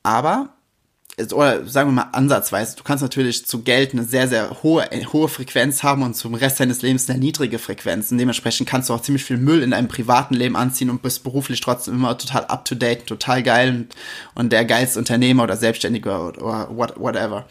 aber, 0.01 0.53
oder 1.31 1.65
sagen 1.67 1.89
wir 1.89 1.93
mal 1.93 2.09
ansatzweise, 2.11 2.75
du 2.75 2.83
kannst 2.83 3.01
natürlich 3.01 3.45
zu 3.45 3.61
Geld 3.63 3.93
eine 3.93 4.03
sehr, 4.03 4.27
sehr 4.27 4.63
hohe, 4.63 4.87
hohe 5.13 5.27
Frequenz 5.27 5.83
haben 5.83 6.03
und 6.03 6.15
zum 6.15 6.33
Rest 6.33 6.59
deines 6.59 6.81
Lebens 6.81 7.09
eine 7.09 7.19
niedrige 7.19 7.59
Frequenz. 7.59 8.11
Und 8.11 8.17
dementsprechend 8.17 8.67
kannst 8.67 8.89
du 8.89 8.93
auch 8.93 9.01
ziemlich 9.01 9.23
viel 9.23 9.37
Müll 9.37 9.61
in 9.61 9.71
deinem 9.71 9.87
privaten 9.87 10.33
Leben 10.33 10.55
anziehen 10.55 10.89
und 10.89 11.01
bist 11.01 11.23
beruflich 11.23 11.61
trotzdem 11.61 11.95
immer 11.95 12.17
total 12.17 12.45
up 12.45 12.65
to 12.65 12.75
date, 12.75 13.05
total 13.07 13.43
geil 13.43 13.69
und, 13.69 13.95
und 14.35 14.51
der 14.51 14.65
geilste 14.65 14.99
Unternehmer 14.99 15.43
oder 15.43 15.57
Selbstständiger 15.57 16.27
oder, 16.27 16.71
oder 16.71 16.95
whatever. 16.97 17.45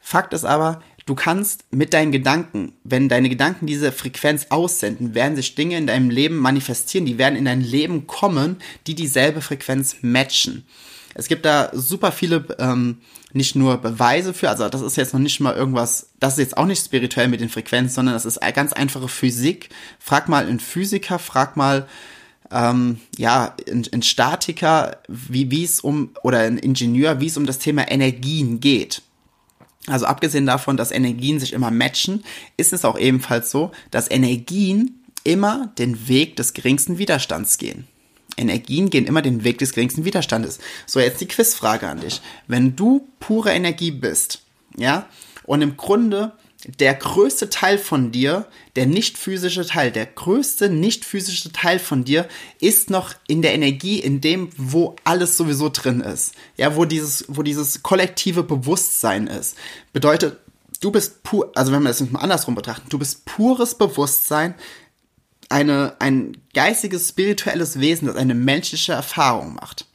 Fakt 0.00 0.32
ist 0.34 0.44
aber, 0.44 0.80
Du 1.04 1.16
kannst 1.16 1.64
mit 1.72 1.94
deinen 1.94 2.12
Gedanken, 2.12 2.74
wenn 2.84 3.08
deine 3.08 3.28
Gedanken 3.28 3.66
diese 3.66 3.90
Frequenz 3.90 4.46
aussenden, 4.50 5.14
werden 5.16 5.34
sich 5.34 5.56
Dinge 5.56 5.76
in 5.76 5.88
deinem 5.88 6.10
Leben 6.10 6.36
manifestieren, 6.36 7.06
die 7.06 7.18
werden 7.18 7.36
in 7.36 7.44
dein 7.44 7.60
Leben 7.60 8.06
kommen, 8.06 8.58
die 8.86 8.94
dieselbe 8.94 9.40
Frequenz 9.40 9.96
matchen. 10.02 10.64
Es 11.14 11.28
gibt 11.28 11.44
da 11.44 11.70
super 11.72 12.12
viele, 12.12 12.44
ähm, 12.58 12.98
nicht 13.32 13.56
nur 13.56 13.78
Beweise 13.78 14.34
für, 14.34 14.48
also 14.48 14.68
das 14.68 14.80
ist 14.80 14.96
jetzt 14.96 15.12
noch 15.12 15.20
nicht 15.20 15.40
mal 15.40 15.54
irgendwas, 15.54 16.10
das 16.20 16.34
ist 16.34 16.38
jetzt 16.38 16.56
auch 16.56 16.66
nicht 16.66 16.84
spirituell 16.84 17.28
mit 17.28 17.40
den 17.40 17.48
Frequenzen, 17.48 17.94
sondern 17.94 18.14
das 18.14 18.26
ist 18.26 18.40
ganz 18.54 18.72
einfache 18.72 19.08
Physik. 19.08 19.70
Frag 19.98 20.28
mal 20.28 20.46
einen 20.46 20.60
Physiker, 20.60 21.18
frag 21.18 21.56
mal 21.56 21.86
ähm, 22.50 23.00
ja, 23.16 23.56
ein 23.70 24.02
Statiker, 24.02 24.98
wie 25.08 25.50
wie 25.50 25.64
es 25.64 25.80
um, 25.80 26.10
oder 26.22 26.40
ein 26.40 26.58
Ingenieur, 26.58 27.20
wie 27.20 27.26
es 27.26 27.36
um 27.36 27.46
das 27.46 27.58
Thema 27.58 27.90
Energien 27.90 28.60
geht. 28.60 29.02
Also 29.86 30.06
abgesehen 30.06 30.46
davon, 30.46 30.76
dass 30.76 30.92
Energien 30.92 31.40
sich 31.40 31.52
immer 31.52 31.70
matchen, 31.70 32.24
ist 32.56 32.72
es 32.72 32.84
auch 32.84 32.98
ebenfalls 32.98 33.50
so, 33.50 33.72
dass 33.90 34.10
Energien 34.10 35.02
immer 35.24 35.72
den 35.78 36.08
Weg 36.08 36.36
des 36.36 36.52
geringsten 36.52 36.98
Widerstands 36.98 37.58
gehen. 37.58 37.86
Energien 38.36 38.90
gehen 38.90 39.06
immer 39.06 39.22
den 39.22 39.44
Weg 39.44 39.58
des 39.58 39.72
geringsten 39.72 40.04
Widerstandes. 40.04 40.58
So, 40.86 41.00
jetzt 41.00 41.20
die 41.20 41.28
Quizfrage 41.28 41.88
an 41.88 42.00
dich. 42.00 42.20
Wenn 42.46 42.76
du 42.76 43.08
pure 43.20 43.50
Energie 43.52 43.90
bist, 43.90 44.42
ja, 44.76 45.06
und 45.44 45.62
im 45.62 45.76
Grunde 45.76 46.32
der 46.78 46.94
größte 46.94 47.50
Teil 47.50 47.76
von 47.76 48.12
dir, 48.12 48.46
der 48.76 48.86
nicht 48.86 49.18
physische 49.18 49.66
Teil, 49.66 49.90
der 49.90 50.06
größte 50.06 50.68
nicht 50.68 51.04
physische 51.04 51.50
Teil 51.50 51.78
von 51.78 52.04
dir 52.04 52.28
ist 52.60 52.88
noch 52.88 53.14
in 53.26 53.42
der 53.42 53.54
Energie, 53.54 53.98
in 53.98 54.20
dem, 54.20 54.48
wo 54.56 54.94
alles 55.02 55.36
sowieso 55.36 55.70
drin 55.70 56.00
ist. 56.00 56.34
Ja, 56.56 56.76
wo 56.76 56.84
dieses, 56.84 57.24
wo 57.28 57.42
dieses 57.42 57.82
kollektive 57.82 58.44
Bewusstsein 58.44 59.26
ist. 59.26 59.56
Bedeutet, 59.92 60.38
du 60.80 60.92
bist 60.92 61.22
pur, 61.24 61.50
also 61.54 61.72
wenn 61.72 61.82
wir 61.82 61.88
das 61.88 62.00
mal 62.10 62.20
andersrum 62.20 62.54
betrachten, 62.54 62.88
du 62.88 62.98
bist 62.98 63.24
pures 63.24 63.76
Bewusstsein, 63.76 64.54
eine, 65.52 65.94
ein 66.00 66.36
geistiges, 66.54 67.08
spirituelles 67.08 67.78
Wesen, 67.78 68.08
das 68.08 68.16
eine 68.16 68.34
menschliche 68.34 68.92
Erfahrung 68.92 69.54
macht. 69.54 69.86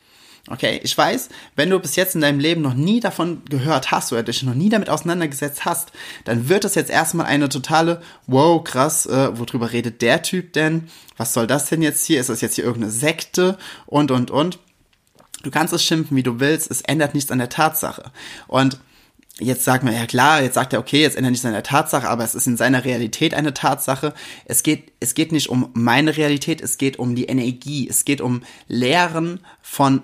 Okay, 0.50 0.80
ich 0.82 0.98
weiß, 0.98 1.28
wenn 1.58 1.70
du 1.70 1.78
bis 1.78 1.98
jetzt 1.98 2.16
in 2.16 2.22
deinem 2.22 2.40
Leben 2.40 2.62
noch 2.62 2.74
nie 2.74 3.02
davon 3.02 3.44
gehört 3.50 3.92
hast 3.92 4.14
oder 4.14 4.24
dich 4.24 4.44
noch 4.44 4.54
nie 4.54 4.70
damit 4.70 4.90
auseinandergesetzt 4.90 5.66
hast, 5.66 5.92
dann 6.24 6.48
wird 6.48 6.64
das 6.64 6.76
jetzt 6.76 6.90
erstmal 6.90 7.26
eine 7.26 7.50
totale, 7.50 8.02
wow, 8.28 8.64
krass, 8.64 9.06
äh, 9.08 9.38
worüber 9.38 9.74
redet 9.74 10.02
der 10.02 10.22
Typ 10.22 10.54
denn? 10.54 10.88
Was 11.18 11.34
soll 11.34 11.48
das 11.48 11.68
denn 11.68 11.82
jetzt 11.82 12.06
hier? 12.06 12.22
Ist 12.22 12.30
das 12.30 12.40
jetzt 12.40 12.56
hier 12.56 12.64
irgendeine 12.64 12.94
Sekte? 12.94 13.58
Und, 13.86 14.10
und, 14.12 14.32
und. 14.32 14.60
Du 15.44 15.52
kannst 15.52 15.74
es 15.74 15.84
schimpfen, 15.84 16.16
wie 16.16 16.24
du 16.24 16.40
willst, 16.40 16.72
es 16.72 16.82
ändert 16.82 17.14
nichts 17.14 17.32
an 17.32 17.40
der 17.40 17.50
Tatsache. 17.50 18.12
Und 18.48 18.80
jetzt 19.40 19.64
sagt 19.64 19.84
man, 19.84 19.94
ja 19.94 20.06
klar, 20.06 20.42
jetzt 20.42 20.56
sagt 20.56 20.74
er, 20.74 20.80
okay, 20.80 21.02
jetzt 21.02 21.16
ändert 21.16 21.32
nichts 21.32 21.44
der 21.44 21.64
Tatsache, 21.64 22.10
aber 22.10 22.24
es 22.24 22.36
ist 22.36 22.48
in 22.48 22.58
seiner 22.58 22.86
Realität 22.86 23.34
eine 23.34 23.54
Tatsache. 23.54 24.14
Es 24.46 24.64
geht, 24.64 24.92
es 25.00 25.14
geht 25.14 25.32
nicht 25.32 25.50
um 25.50 25.70
meine 25.74 26.18
Realität, 26.18 26.62
es 26.62 26.78
geht 26.78 26.98
um 26.98 27.16
die 27.16 27.26
Energie, 27.26 27.88
es 27.88 28.06
geht 28.06 28.22
um 28.22 28.42
Lehren 28.68 29.40
von 29.62 30.04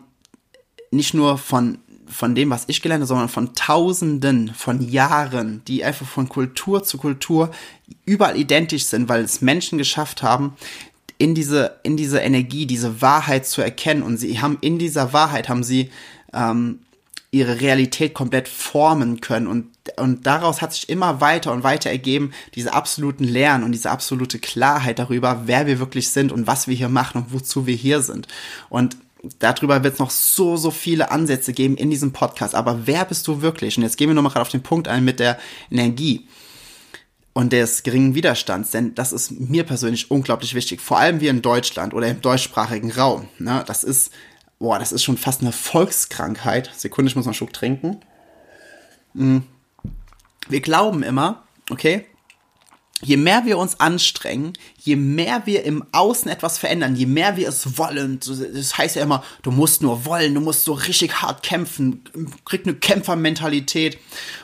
nicht 0.92 1.14
nur 1.14 1.38
von 1.38 1.80
von 2.06 2.36
dem, 2.36 2.52
was 2.52 2.66
ich 2.68 2.82
gelernt 2.82 3.02
habe, 3.02 3.08
sondern 3.08 3.30
von 3.30 3.56
Tausenden 3.56 4.54
von 4.54 4.88
Jahren, 4.88 5.64
die 5.68 5.84
einfach 5.84 6.06
von 6.06 6.30
Kultur 6.30 6.84
zu 6.84 6.98
Kultur 6.98 7.50
überall 8.06 8.38
identisch 8.38 8.86
sind, 8.86 9.10
weil 9.10 9.24
es 9.24 9.42
Menschen 9.42 9.78
geschafft 9.80 10.22
haben, 10.22 10.54
in 11.18 11.34
diese, 11.34 11.80
in 11.84 11.98
diese 11.98 12.20
Energie, 12.20 12.66
diese 12.66 13.02
Wahrheit 13.02 13.48
zu 13.48 13.62
erkennen. 13.62 14.04
Und 14.04 14.18
sie 14.18 14.42
haben 14.42 14.58
in 14.62 14.78
dieser 14.78 15.14
Wahrheit, 15.14 15.50
haben 15.50 15.64
sie 15.64 15.90
ähm, 16.34 16.80
ihre 17.34 17.62
Realität 17.62 18.14
komplett 18.14 18.48
formen 18.48 19.20
können. 19.20 19.48
Und, 19.48 19.66
und 19.98 20.28
daraus 20.28 20.62
hat 20.62 20.72
sich 20.72 20.88
immer 20.88 21.20
weiter 21.20 21.52
und 21.52 21.64
weiter 21.64 21.90
ergeben, 21.90 22.32
diese 22.54 22.74
absoluten 22.74 23.24
Lernen 23.24 23.64
und 23.64 23.72
diese 23.72 23.90
absolute 23.90 24.38
Klarheit 24.38 25.00
darüber, 25.00 25.44
wer 25.46 25.66
wir 25.66 25.80
wirklich 25.80 26.10
sind 26.10 26.32
und 26.32 26.46
was 26.46 26.68
wir 26.68 26.76
hier 26.76 26.90
machen 26.90 27.24
und 27.24 27.34
wozu 27.34 27.66
wir 27.66 27.76
hier 27.76 28.02
sind. 28.02 28.28
Und 28.70 28.98
darüber 29.40 29.84
wird 29.84 29.94
es 29.94 30.00
noch 30.00 30.12
so, 30.12 30.58
so 30.58 30.70
viele 30.70 31.10
Ansätze 31.10 31.54
geben 31.54 31.76
in 31.76 31.90
diesem 31.90 32.14
Podcast. 32.14 32.54
Aber 32.54 32.86
wer 32.86 33.04
bist 33.04 33.28
du 33.28 33.42
wirklich? 33.42 33.78
Und 33.78 33.84
jetzt 33.84 33.98
gehen 33.98 34.10
wir 34.10 34.14
nochmal 34.14 34.32
gerade 34.32 34.44
auf 34.44 34.50
den 34.50 34.64
Punkt 34.64 34.88
ein 34.88 35.04
mit 35.04 35.20
der 35.20 35.40
Energie 35.72 36.28
und 37.34 37.52
des 37.52 37.82
geringen 37.82 38.14
Widerstands, 38.14 38.70
denn 38.70 38.94
das 38.94 39.12
ist 39.12 39.32
mir 39.32 39.64
persönlich 39.64 40.12
unglaublich 40.12 40.54
wichtig. 40.54 40.82
Vor 40.82 41.00
allem 41.00 41.20
wir 41.20 41.32
in 41.32 41.42
Deutschland 41.42 41.96
oder 41.96 42.08
im 42.08 42.22
deutschsprachigen 42.22 42.92
Raum. 42.92 43.28
Ne? 43.40 43.64
Das 43.66 43.84
ist, 43.84 44.12
boah, 44.64 44.80
das 44.80 44.94
ist 44.94 45.04
schon 45.04 45.18
fast 45.18 45.42
eine 45.42 45.52
Volkskrankheit. 45.52 46.72
Sekunde, 46.78 47.10
ich 47.10 47.18
muss 47.18 47.26
noch 47.26 47.32
einen 47.32 47.36
Schluck 47.36 47.52
trinken. 47.52 48.00
Hm. 49.14 49.44
Wir 50.48 50.62
glauben 50.62 51.04
immer, 51.04 51.44
okay, 51.70 52.06
je 53.02 53.18
mehr 53.18 53.44
wir 53.44 53.58
uns 53.58 53.82
anstrengen, 53.82 54.54
je 54.80 54.96
mehr 54.96 55.46
wir 55.46 55.66
im 55.66 55.84
Außen 55.92 56.32
etwas 56.32 56.60
verändern, 56.60 56.96
je 56.96 57.08
mehr 57.08 57.36
wir 57.36 57.50
es 57.50 57.78
wollen, 57.78 58.22
das 58.22 58.78
heißt 58.78 58.96
ja 58.96 59.04
immer, 59.04 59.22
du 59.42 59.52
musst 59.52 59.82
nur 59.82 60.06
wollen, 60.06 60.34
du 60.34 60.40
musst 60.40 60.64
so 60.64 60.72
richtig 60.72 61.22
hart 61.22 61.44
kämpfen, 61.44 62.06
krieg 62.46 62.66
eine 62.66 62.76
Kämpfermentalität 62.76 63.98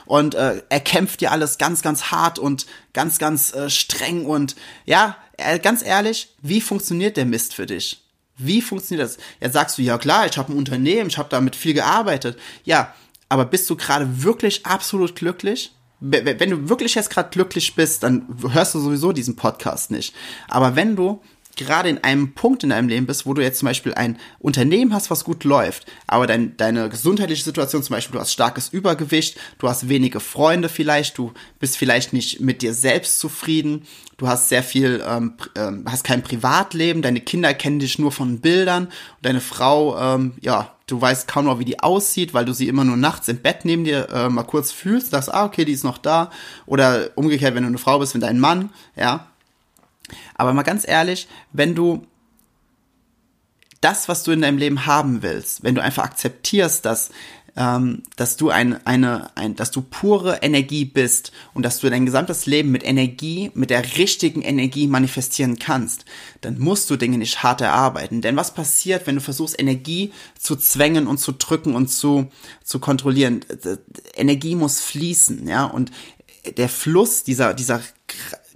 und 0.04 0.34
äh, 0.34 0.62
er 0.68 0.80
kämpft 0.80 1.22
dir 1.22 1.32
alles 1.32 1.56
ganz, 1.56 1.80
ganz 1.80 2.10
hart 2.10 2.38
und 2.38 2.66
ganz, 2.92 3.18
ganz 3.18 3.54
äh, 3.54 3.70
streng 3.70 4.26
und 4.26 4.54
ja, 4.84 5.16
äh, 5.38 5.58
ganz 5.58 5.82
ehrlich, 5.82 6.28
wie 6.42 6.60
funktioniert 6.60 7.16
der 7.16 7.24
Mist 7.24 7.54
für 7.54 7.64
dich? 7.64 8.02
Wie 8.46 8.62
funktioniert 8.62 9.08
das? 9.08 9.18
Jetzt 9.40 9.52
sagst 9.52 9.78
du, 9.78 9.82
ja 9.82 9.98
klar, 9.98 10.26
ich 10.26 10.38
habe 10.38 10.52
ein 10.52 10.58
Unternehmen, 10.58 11.08
ich 11.08 11.18
habe 11.18 11.28
damit 11.28 11.56
viel 11.56 11.74
gearbeitet. 11.74 12.38
Ja, 12.64 12.94
aber 13.28 13.44
bist 13.44 13.68
du 13.70 13.76
gerade 13.76 14.22
wirklich 14.22 14.66
absolut 14.66 15.16
glücklich? 15.16 15.72
wenn 16.02 16.50
du 16.50 16.68
wirklich 16.70 16.94
jetzt 16.94 17.10
gerade 17.10 17.28
glücklich 17.28 17.74
bist, 17.74 18.02
dann 18.02 18.26
hörst 18.52 18.74
du 18.74 18.80
sowieso 18.80 19.12
diesen 19.12 19.36
Podcast 19.36 19.90
nicht. 19.90 20.14
Aber 20.48 20.74
wenn 20.74 20.96
du 20.96 21.20
gerade 21.60 21.88
in 21.88 22.02
einem 22.02 22.32
Punkt 22.32 22.64
in 22.64 22.70
deinem 22.70 22.88
Leben 22.88 23.06
bist, 23.06 23.26
wo 23.26 23.34
du 23.34 23.42
jetzt 23.42 23.58
zum 23.58 23.66
Beispiel 23.66 23.94
ein 23.94 24.18
Unternehmen 24.38 24.92
hast, 24.92 25.10
was 25.10 25.24
gut 25.24 25.44
läuft, 25.44 25.86
aber 26.06 26.26
dein, 26.26 26.56
deine 26.56 26.88
gesundheitliche 26.88 27.44
Situation, 27.44 27.82
zum 27.82 27.94
Beispiel 27.94 28.14
du 28.14 28.20
hast 28.20 28.32
starkes 28.32 28.68
Übergewicht, 28.70 29.38
du 29.58 29.68
hast 29.68 29.88
wenige 29.88 30.20
Freunde 30.20 30.68
vielleicht, 30.68 31.18
du 31.18 31.32
bist 31.58 31.76
vielleicht 31.76 32.12
nicht 32.12 32.40
mit 32.40 32.62
dir 32.62 32.74
selbst 32.74 33.20
zufrieden, 33.20 33.82
du 34.16 34.28
hast 34.28 34.48
sehr 34.48 34.62
viel, 34.62 35.02
ähm, 35.06 35.34
ähm, 35.56 35.84
hast 35.86 36.04
kein 36.04 36.22
Privatleben, 36.22 37.02
deine 37.02 37.20
Kinder 37.20 37.54
kennen 37.54 37.78
dich 37.78 37.98
nur 37.98 38.12
von 38.12 38.40
Bildern, 38.40 38.88
deine 39.22 39.40
Frau, 39.40 39.98
ähm, 39.98 40.32
ja, 40.40 40.74
du 40.90 41.00
weißt 41.00 41.28
kaum 41.28 41.44
noch, 41.46 41.58
wie 41.58 41.64
die 41.64 41.80
aussieht, 41.80 42.34
weil 42.34 42.44
du 42.44 42.52
sie 42.52 42.68
immer 42.68 42.84
nur 42.84 42.96
nachts 42.96 43.28
im 43.28 43.38
Bett 43.38 43.64
neben 43.64 43.84
dir 43.84 44.08
äh, 44.10 44.28
mal 44.28 44.42
kurz 44.42 44.72
fühlst, 44.72 45.10
sagst, 45.10 45.32
ah, 45.32 45.44
okay, 45.44 45.64
die 45.64 45.72
ist 45.72 45.84
noch 45.84 45.98
da. 45.98 46.30
Oder 46.66 47.10
umgekehrt, 47.14 47.54
wenn 47.54 47.62
du 47.62 47.68
eine 47.68 47.78
Frau 47.78 47.98
bist, 47.98 48.14
wenn 48.14 48.20
dein 48.20 48.40
Mann, 48.40 48.70
ja. 48.96 49.29
Aber 50.34 50.52
mal 50.52 50.62
ganz 50.62 50.86
ehrlich, 50.86 51.28
wenn 51.52 51.74
du 51.74 52.06
das, 53.80 54.08
was 54.08 54.22
du 54.24 54.32
in 54.32 54.42
deinem 54.42 54.58
Leben 54.58 54.84
haben 54.84 55.22
willst, 55.22 55.64
wenn 55.64 55.74
du 55.74 55.82
einfach 55.82 56.04
akzeptierst, 56.04 56.84
dass 56.84 57.10
ähm, 57.56 58.02
dass 58.16 58.36
du 58.36 58.50
ein, 58.50 58.84
eine, 58.86 59.36
ein, 59.36 59.56
dass 59.56 59.70
du 59.70 59.82
pure 59.82 60.38
Energie 60.42 60.84
bist 60.84 61.32
und 61.54 61.64
dass 61.64 61.80
du 61.80 61.90
dein 61.90 62.06
gesamtes 62.06 62.46
Leben 62.46 62.70
mit 62.70 62.84
Energie, 62.84 63.50
mit 63.54 63.70
der 63.70 63.96
richtigen 63.96 64.42
Energie 64.42 64.86
manifestieren 64.86 65.58
kannst, 65.58 66.04
dann 66.40 66.58
musst 66.58 66.88
du 66.90 66.96
Dinge 66.96 67.18
nicht 67.18 67.42
hart 67.42 67.60
erarbeiten. 67.60 68.22
Denn 68.22 68.36
was 68.36 68.54
passiert, 68.54 69.06
wenn 69.06 69.16
du 69.16 69.20
versuchst, 69.20 69.58
Energie 69.58 70.12
zu 70.38 70.56
zwängen 70.56 71.06
und 71.06 71.18
zu 71.18 71.32
drücken 71.32 71.74
und 71.74 71.88
zu, 71.88 72.28
zu 72.62 72.78
kontrollieren? 72.78 73.40
Energie 74.14 74.54
muss 74.54 74.80
fließen, 74.80 75.48
ja, 75.48 75.64
und 75.64 75.90
der 76.56 76.68
Fluss, 76.68 77.24
dieser, 77.24 77.54
dieser 77.54 77.82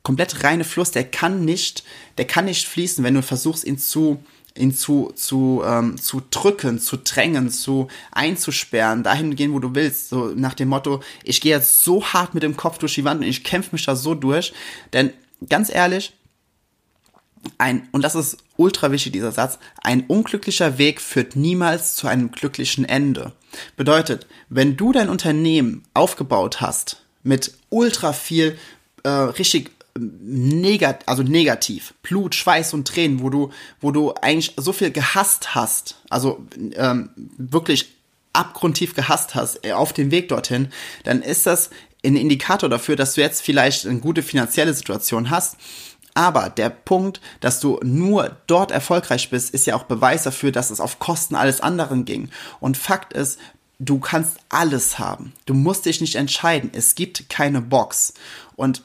komplett 0.05 0.45
reine 0.45 0.63
Fluss, 0.63 0.93
der 0.93 1.05
kann 1.05 1.45
nicht, 1.45 1.83
der 2.19 2.27
kann 2.27 2.45
nicht 2.45 2.69
fließen, 2.69 3.03
wenn 3.03 3.15
du 3.15 3.23
versuchst, 3.23 3.65
ihn 3.65 3.79
zu, 3.79 4.23
ihn 4.57 4.73
zu, 4.73 5.13
zu, 5.17 5.63
ähm, 5.67 6.01
zu 6.01 6.23
drücken, 6.31 6.79
zu 6.79 6.99
drängen, 6.99 7.51
zu 7.51 7.89
einzusperren, 8.13 9.03
dahin 9.03 9.35
gehen, 9.35 9.53
wo 9.53 9.59
du 9.59 9.75
willst. 9.75 10.11
So 10.11 10.27
nach 10.37 10.55
dem 10.55 10.69
Motto, 10.69 11.03
ich 11.25 11.41
gehe 11.41 11.57
jetzt 11.57 11.83
so 11.83 12.05
hart 12.05 12.35
mit 12.35 12.45
dem 12.45 12.57
Kopf 12.57 12.79
durch 12.79 12.95
die 12.95 13.05
Wand 13.05 13.23
und 13.23 13.27
ich 13.27 13.43
kämpfe 13.43 13.71
mich 13.73 13.87
da 13.87 13.97
so 13.97 14.15
durch. 14.15 14.53
Denn 14.93 15.13
ganz 15.49 15.75
ehrlich, 15.75 16.13
ein, 17.59 17.89
und 17.93 18.03
das 18.03 18.15
ist 18.15 18.39
ultra 18.57 18.91
wichtig, 18.91 19.13
dieser 19.13 19.33
Satz, 19.33 19.59
ein 19.83 20.05
unglücklicher 20.07 20.79
Weg 20.79 21.01
führt 21.01 21.35
niemals 21.35 21.95
zu 21.95 22.07
einem 22.07 22.31
glücklichen 22.31 22.85
Ende. 22.85 23.33
Bedeutet, 23.77 24.27
wenn 24.49 24.77
du 24.77 24.93
dein 24.93 25.09
Unternehmen 25.09 25.83
aufgebaut 25.95 26.61
hast 26.61 27.03
mit 27.23 27.55
ultra 27.71 28.13
viel 28.13 28.59
äh, 29.03 29.09
richtig 29.09 29.74
negat 29.97 31.07
also 31.07 31.23
negativ, 31.23 31.95
Blut, 32.03 32.35
Schweiß 32.35 32.75
und 32.75 32.89
Tränen, 32.89 33.23
wo 33.23 33.31
du, 33.31 33.51
wo 33.81 33.93
du 33.93 34.13
eigentlich 34.21 34.55
so 34.57 34.73
viel 34.73 34.91
gehasst 34.91 35.55
hast, 35.55 36.01
also 36.11 36.45
ähm, 36.75 37.11
wirklich 37.39 37.95
abgrundtief 38.33 38.95
gehasst 38.95 39.35
hast 39.35 39.65
äh, 39.65 39.73
auf 39.73 39.93
dem 39.93 40.11
Weg 40.11 40.29
dorthin, 40.29 40.69
dann 41.05 41.23
ist 41.23 41.47
das 41.47 41.71
ein 42.05 42.17
Indikator 42.17 42.69
dafür, 42.69 42.97
dass 42.97 43.15
du 43.15 43.21
jetzt 43.21 43.43
vielleicht 43.43 43.87
eine 43.87 44.01
gute 44.01 44.23
finanzielle 44.23 44.75
Situation 44.75 45.31
hast. 45.31 45.57
Aber 46.17 46.49
der 46.49 46.71
Punkt, 46.71 47.21
dass 47.41 47.59
du 47.59 47.81
nur 47.83 48.37
dort 48.47 48.71
erfolgreich 48.71 49.31
bist, 49.31 49.53
ist 49.53 49.67
ja 49.67 49.75
auch 49.75 49.85
Beweis 49.85 50.23
dafür, 50.23 50.53
dass 50.53 50.71
es 50.71 50.81
auf 50.81 51.01
Kosten 51.01 51.35
alles 51.35 51.61
anderen 51.61 52.05
ging. 52.05 52.31
Und 52.61 52.77
Fakt 52.77 53.13
ist, 53.13 53.39
du 53.81 53.99
kannst 53.99 54.37
alles 54.49 54.99
haben. 55.01 55.33
Du 55.47 55.55
musst 55.55 55.87
dich 55.87 56.01
nicht 56.01 56.15
entscheiden. 56.15 56.71
Es 56.73 56.95
gibt 56.95 57.29
keine 57.29 57.61
Box. 57.61 58.15
Und 58.55 58.83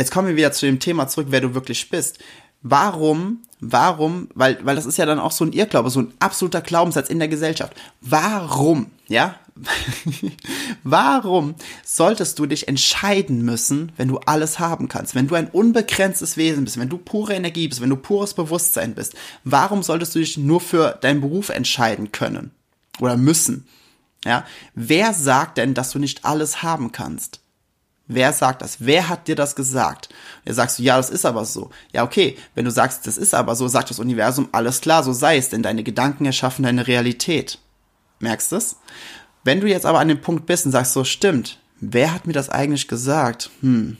jetzt 0.00 0.10
kommen 0.10 0.28
wir 0.28 0.36
wieder 0.36 0.52
zu 0.52 0.66
dem 0.66 0.80
Thema 0.80 1.08
zurück, 1.08 1.26
wer 1.30 1.42
du 1.42 1.54
wirklich 1.54 1.90
bist. 1.90 2.18
Warum, 2.62 3.42
warum, 3.60 4.28
weil, 4.34 4.58
weil 4.64 4.76
das 4.76 4.86
ist 4.86 4.98
ja 4.98 5.06
dann 5.06 5.18
auch 5.18 5.32
so 5.32 5.44
ein 5.44 5.52
Irrglaube, 5.52 5.90
so 5.90 6.00
ein 6.00 6.14
absoluter 6.18 6.60
Glaubenssatz 6.62 7.08
in 7.08 7.18
der 7.18 7.28
Gesellschaft. 7.28 7.74
Warum, 8.00 8.90
ja? 9.08 9.36
warum 10.84 11.54
solltest 11.84 12.38
du 12.38 12.46
dich 12.46 12.66
entscheiden 12.66 13.44
müssen, 13.44 13.92
wenn 13.98 14.08
du 14.08 14.18
alles 14.20 14.58
haben 14.58 14.88
kannst? 14.88 15.14
Wenn 15.14 15.28
du 15.28 15.34
ein 15.34 15.48
unbegrenztes 15.48 16.38
Wesen 16.38 16.64
bist, 16.64 16.78
wenn 16.78 16.88
du 16.88 16.96
pure 16.96 17.34
Energie 17.34 17.68
bist, 17.68 17.82
wenn 17.82 17.90
du 17.90 17.96
pures 17.96 18.32
Bewusstsein 18.34 18.94
bist, 18.94 19.14
warum 19.44 19.82
solltest 19.82 20.14
du 20.14 20.18
dich 20.18 20.38
nur 20.38 20.60
für 20.60 20.98
deinen 21.00 21.20
Beruf 21.20 21.50
entscheiden 21.50 22.10
können? 22.10 22.52
Oder 23.00 23.16
müssen? 23.16 23.66
Ja? 24.24 24.46
Wer 24.74 25.12
sagt 25.12 25.58
denn, 25.58 25.74
dass 25.74 25.90
du 25.90 25.98
nicht 25.98 26.24
alles 26.24 26.62
haben 26.62 26.92
kannst? 26.92 27.39
Wer 28.12 28.32
sagt 28.32 28.60
das? 28.60 28.78
Wer 28.80 29.08
hat 29.08 29.28
dir 29.28 29.36
das 29.36 29.54
gesagt? 29.54 30.08
Er 30.44 30.52
sagst 30.52 30.80
du, 30.80 30.82
ja, 30.82 30.96
das 30.96 31.10
ist 31.10 31.24
aber 31.24 31.44
so. 31.44 31.70
Ja, 31.92 32.02
okay, 32.02 32.36
wenn 32.56 32.64
du 32.64 32.72
sagst, 32.72 33.06
das 33.06 33.16
ist 33.16 33.34
aber 33.34 33.54
so, 33.54 33.68
sagt 33.68 33.88
das 33.88 34.00
Universum, 34.00 34.48
alles 34.50 34.80
klar, 34.80 35.04
so 35.04 35.12
sei 35.12 35.36
es, 35.36 35.48
denn 35.48 35.62
deine 35.62 35.84
Gedanken 35.84 36.26
erschaffen 36.26 36.64
deine 36.64 36.88
Realität. 36.88 37.60
Merkst 38.18 38.50
du 38.50 38.56
es? 38.56 38.76
Wenn 39.44 39.60
du 39.60 39.68
jetzt 39.68 39.86
aber 39.86 40.00
an 40.00 40.08
dem 40.08 40.20
Punkt 40.20 40.46
bist 40.46 40.66
und 40.66 40.72
sagst, 40.72 40.92
so 40.92 41.04
stimmt, 41.04 41.60
wer 41.80 42.12
hat 42.12 42.26
mir 42.26 42.32
das 42.32 42.48
eigentlich 42.50 42.88
gesagt? 42.88 43.50
Hm, 43.60 43.96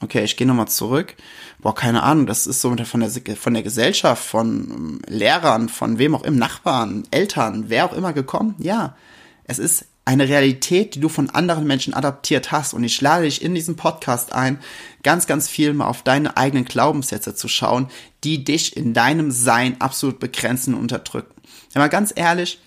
okay, 0.00 0.22
ich 0.22 0.36
gehe 0.36 0.46
nochmal 0.46 0.68
zurück. 0.68 1.16
Boah, 1.58 1.74
keine 1.74 2.04
Ahnung, 2.04 2.26
das 2.26 2.46
ist 2.46 2.60
so 2.60 2.68
von 2.68 3.00
der, 3.00 3.36
von 3.36 3.54
der 3.54 3.62
Gesellschaft, 3.64 4.24
von 4.24 4.70
ähm, 4.70 5.02
Lehrern, 5.08 5.68
von 5.68 5.98
wem 5.98 6.14
auch 6.14 6.22
immer, 6.22 6.38
Nachbarn, 6.38 7.02
Eltern, 7.10 7.64
wer 7.66 7.86
auch 7.86 7.94
immer 7.94 8.12
gekommen. 8.12 8.54
Ja, 8.58 8.94
es 9.42 9.58
ist 9.58 9.86
eine 10.04 10.28
Realität, 10.28 10.94
die 10.94 11.00
du 11.00 11.08
von 11.08 11.30
anderen 11.30 11.66
Menschen 11.66 11.94
adaptiert 11.94 12.52
hast. 12.52 12.74
Und 12.74 12.84
ich 12.84 13.00
lade 13.00 13.24
dich 13.24 13.42
in 13.42 13.54
diesem 13.54 13.76
Podcast 13.76 14.32
ein, 14.32 14.58
ganz, 15.02 15.26
ganz 15.26 15.48
viel 15.48 15.72
mal 15.72 15.86
auf 15.86 16.02
deine 16.02 16.36
eigenen 16.36 16.64
Glaubenssätze 16.64 17.34
zu 17.34 17.48
schauen, 17.48 17.88
die 18.24 18.44
dich 18.44 18.76
in 18.76 18.94
deinem 18.94 19.30
Sein 19.30 19.80
absolut 19.80 20.18
begrenzen 20.18 20.74
und 20.74 20.80
unterdrücken. 20.80 21.34
Ja, 21.74 21.80
mal 21.80 21.88
ganz 21.88 22.12
ehrlich, 22.14 22.60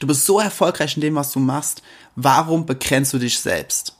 du 0.00 0.06
bist 0.06 0.26
so 0.26 0.40
erfolgreich 0.40 0.96
in 0.96 1.00
dem, 1.00 1.14
was 1.14 1.32
du 1.32 1.38
machst. 1.40 1.82
Warum 2.16 2.66
begrenzt 2.66 3.12
du 3.12 3.18
dich 3.18 3.38
selbst? 3.40 3.96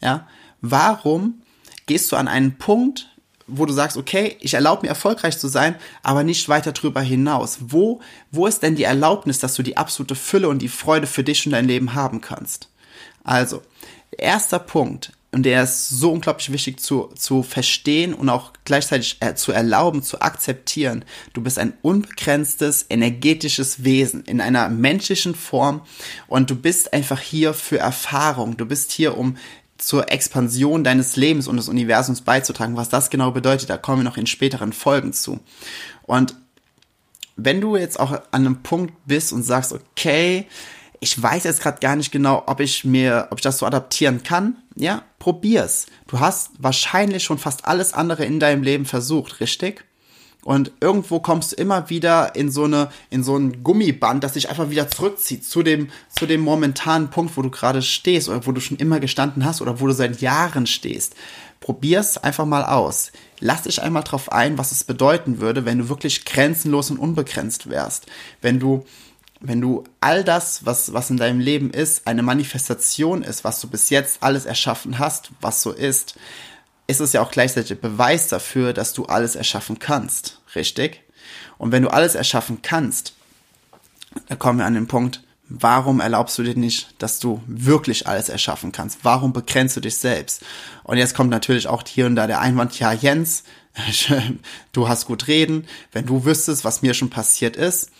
Ja, 0.00 0.26
warum 0.60 1.42
gehst 1.86 2.10
du 2.12 2.16
an 2.16 2.28
einen 2.28 2.58
Punkt, 2.58 3.11
wo 3.52 3.66
du 3.66 3.72
sagst, 3.72 3.96
okay, 3.96 4.36
ich 4.40 4.54
erlaube 4.54 4.82
mir 4.82 4.88
erfolgreich 4.88 5.38
zu 5.38 5.48
sein, 5.48 5.76
aber 6.02 6.24
nicht 6.24 6.48
weiter 6.48 6.72
drüber 6.72 7.00
hinaus. 7.00 7.58
Wo, 7.60 8.00
wo 8.30 8.46
ist 8.46 8.62
denn 8.62 8.76
die 8.76 8.84
Erlaubnis, 8.84 9.38
dass 9.38 9.54
du 9.54 9.62
die 9.62 9.76
absolute 9.76 10.14
Fülle 10.14 10.48
und 10.48 10.60
die 10.60 10.68
Freude 10.68 11.06
für 11.06 11.24
dich 11.24 11.46
und 11.46 11.52
dein 11.52 11.66
Leben 11.66 11.94
haben 11.94 12.20
kannst? 12.20 12.68
Also, 13.24 13.62
erster 14.18 14.58
Punkt, 14.58 15.12
und 15.34 15.44
der 15.44 15.62
ist 15.62 15.88
so 15.88 16.12
unglaublich 16.12 16.52
wichtig 16.52 16.78
zu, 16.78 17.08
zu 17.16 17.42
verstehen 17.42 18.12
und 18.12 18.28
auch 18.28 18.52
gleichzeitig 18.66 19.16
äh, 19.20 19.34
zu 19.34 19.50
erlauben, 19.50 20.02
zu 20.02 20.20
akzeptieren. 20.20 21.06
Du 21.32 21.40
bist 21.40 21.58
ein 21.58 21.72
unbegrenztes, 21.80 22.84
energetisches 22.90 23.82
Wesen 23.82 24.24
in 24.26 24.42
einer 24.42 24.68
menschlichen 24.68 25.34
Form 25.34 25.80
und 26.28 26.50
du 26.50 26.54
bist 26.54 26.92
einfach 26.92 27.18
hier 27.18 27.54
für 27.54 27.78
Erfahrung. 27.78 28.58
Du 28.58 28.66
bist 28.66 28.92
hier, 28.92 29.16
um 29.16 29.38
zur 29.82 30.12
Expansion 30.12 30.84
deines 30.84 31.16
Lebens 31.16 31.48
und 31.48 31.56
des 31.56 31.68
Universums 31.68 32.20
beizutragen. 32.20 32.76
Was 32.76 32.88
das 32.88 33.10
genau 33.10 33.32
bedeutet, 33.32 33.68
da 33.68 33.76
kommen 33.76 33.98
wir 33.98 34.04
noch 34.04 34.16
in 34.16 34.26
späteren 34.26 34.72
Folgen 34.72 35.12
zu. 35.12 35.40
Und 36.02 36.36
wenn 37.36 37.60
du 37.60 37.76
jetzt 37.76 37.98
auch 37.98 38.12
an 38.12 38.46
einem 38.46 38.62
Punkt 38.62 38.94
bist 39.06 39.32
und 39.32 39.42
sagst, 39.42 39.72
okay, 39.72 40.46
ich 41.00 41.20
weiß 41.20 41.44
jetzt 41.44 41.60
gerade 41.60 41.80
gar 41.80 41.96
nicht 41.96 42.12
genau, 42.12 42.44
ob 42.46 42.60
ich 42.60 42.84
mir, 42.84 43.26
ob 43.30 43.38
ich 43.38 43.42
das 43.42 43.58
so 43.58 43.66
adaptieren 43.66 44.22
kann, 44.22 44.56
ja, 44.76 45.02
probier's. 45.18 45.86
Du 46.06 46.20
hast 46.20 46.50
wahrscheinlich 46.58 47.24
schon 47.24 47.38
fast 47.38 47.64
alles 47.64 47.92
andere 47.92 48.24
in 48.24 48.38
deinem 48.38 48.62
Leben 48.62 48.84
versucht, 48.84 49.40
richtig? 49.40 49.84
Und 50.44 50.72
irgendwo 50.80 51.20
kommst 51.20 51.52
du 51.52 51.56
immer 51.56 51.88
wieder 51.88 52.34
in 52.34 52.50
so 52.50 52.64
eine, 52.64 52.90
in 53.10 53.22
so 53.22 53.36
ein 53.36 53.62
Gummiband, 53.62 54.24
das 54.24 54.32
dich 54.32 54.48
einfach 54.48 54.70
wieder 54.70 54.88
zurückzieht 54.88 55.44
zu 55.44 55.62
dem, 55.62 55.88
zu 56.08 56.26
dem 56.26 56.40
momentanen 56.40 57.10
Punkt, 57.10 57.36
wo 57.36 57.42
du 57.42 57.50
gerade 57.50 57.80
stehst 57.80 58.28
oder 58.28 58.44
wo 58.44 58.50
du 58.50 58.60
schon 58.60 58.76
immer 58.76 58.98
gestanden 58.98 59.44
hast 59.44 59.62
oder 59.62 59.80
wo 59.80 59.86
du 59.86 59.92
seit 59.92 60.20
Jahren 60.20 60.66
stehst. 60.66 61.14
Probier's 61.60 62.18
einfach 62.18 62.44
mal 62.44 62.64
aus. 62.64 63.12
Lass 63.38 63.62
dich 63.62 63.80
einmal 63.80 64.02
drauf 64.02 64.32
ein, 64.32 64.58
was 64.58 64.72
es 64.72 64.82
bedeuten 64.82 65.40
würde, 65.40 65.64
wenn 65.64 65.78
du 65.78 65.88
wirklich 65.88 66.24
grenzenlos 66.24 66.90
und 66.90 66.98
unbegrenzt 66.98 67.70
wärst. 67.70 68.06
Wenn 68.40 68.58
du, 68.58 68.84
wenn 69.40 69.60
du 69.60 69.84
all 70.00 70.24
das, 70.24 70.66
was, 70.66 70.92
was 70.92 71.10
in 71.10 71.18
deinem 71.18 71.38
Leben 71.38 71.70
ist, 71.70 72.08
eine 72.08 72.24
Manifestation 72.24 73.22
ist, 73.22 73.44
was 73.44 73.60
du 73.60 73.68
bis 73.68 73.90
jetzt 73.90 74.24
alles 74.24 74.44
erschaffen 74.44 74.98
hast, 74.98 75.30
was 75.40 75.62
so 75.62 75.70
ist, 75.70 76.16
ist 76.86 77.00
es 77.00 77.12
ja 77.12 77.22
auch 77.22 77.30
gleichzeitig 77.30 77.80
Beweis 77.80 78.28
dafür, 78.28 78.72
dass 78.72 78.92
du 78.92 79.06
alles 79.06 79.36
erschaffen 79.36 79.78
kannst, 79.78 80.40
richtig? 80.54 81.02
Und 81.58 81.72
wenn 81.72 81.82
du 81.82 81.88
alles 81.90 82.14
erschaffen 82.14 82.60
kannst, 82.62 83.14
da 84.28 84.36
kommen 84.36 84.58
wir 84.58 84.66
an 84.66 84.74
den 84.74 84.88
Punkt, 84.88 85.22
warum 85.48 86.00
erlaubst 86.00 86.38
du 86.38 86.42
dir 86.42 86.56
nicht, 86.56 86.94
dass 86.98 87.18
du 87.18 87.42
wirklich 87.46 88.06
alles 88.06 88.28
erschaffen 88.28 88.72
kannst? 88.72 89.00
Warum 89.02 89.32
begrenzt 89.32 89.76
du 89.76 89.80
dich 89.80 89.96
selbst? 89.96 90.42
Und 90.82 90.98
jetzt 90.98 91.14
kommt 91.14 91.30
natürlich 91.30 91.66
auch 91.66 91.82
hier 91.86 92.06
und 92.06 92.16
da 92.16 92.26
der 92.26 92.40
Einwand, 92.40 92.78
ja 92.78 92.92
Jens, 92.92 93.44
du 94.72 94.88
hast 94.88 95.06
gut 95.06 95.28
reden, 95.28 95.66
wenn 95.92 96.06
du 96.06 96.24
wüsstest, 96.24 96.64
was 96.64 96.82
mir 96.82 96.94
schon 96.94 97.10
passiert 97.10 97.56
ist, 97.56 97.90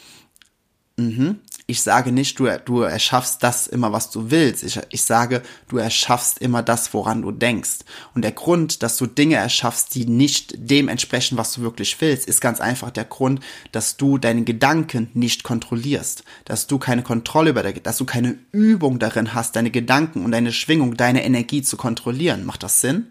mhm, 0.96 1.40
ich 1.72 1.80
sage 1.80 2.12
nicht, 2.12 2.38
du, 2.38 2.46
du 2.66 2.82
erschaffst 2.82 3.42
das 3.42 3.66
immer, 3.66 3.92
was 3.92 4.10
du 4.10 4.30
willst. 4.30 4.62
Ich, 4.62 4.78
ich 4.90 5.02
sage, 5.02 5.42
du 5.68 5.78
erschaffst 5.78 6.38
immer 6.38 6.62
das, 6.62 6.92
woran 6.92 7.22
du 7.22 7.32
denkst. 7.32 7.78
Und 8.14 8.22
der 8.22 8.32
Grund, 8.32 8.82
dass 8.82 8.98
du 8.98 9.06
Dinge 9.06 9.36
erschaffst, 9.36 9.94
die 9.94 10.04
nicht 10.04 10.54
dem 10.58 10.88
entsprechen, 10.88 11.38
was 11.38 11.54
du 11.54 11.62
wirklich 11.62 11.98
willst, 12.02 12.28
ist 12.28 12.42
ganz 12.42 12.60
einfach 12.60 12.90
der 12.90 13.06
Grund, 13.06 13.40
dass 13.72 13.96
du 13.96 14.18
deine 14.18 14.44
Gedanken 14.44 15.08
nicht 15.14 15.44
kontrollierst. 15.44 16.24
Dass 16.44 16.66
du 16.66 16.78
keine 16.78 17.02
Kontrolle 17.02 17.50
über, 17.50 17.62
dass 17.62 17.96
du 17.96 18.04
keine 18.04 18.38
Übung 18.52 18.98
darin 18.98 19.32
hast, 19.32 19.56
deine 19.56 19.70
Gedanken 19.70 20.26
und 20.26 20.32
deine 20.32 20.52
Schwingung, 20.52 20.98
deine 20.98 21.24
Energie 21.24 21.62
zu 21.62 21.78
kontrollieren. 21.78 22.44
Macht 22.44 22.62
das 22.62 22.82
Sinn? 22.82 23.06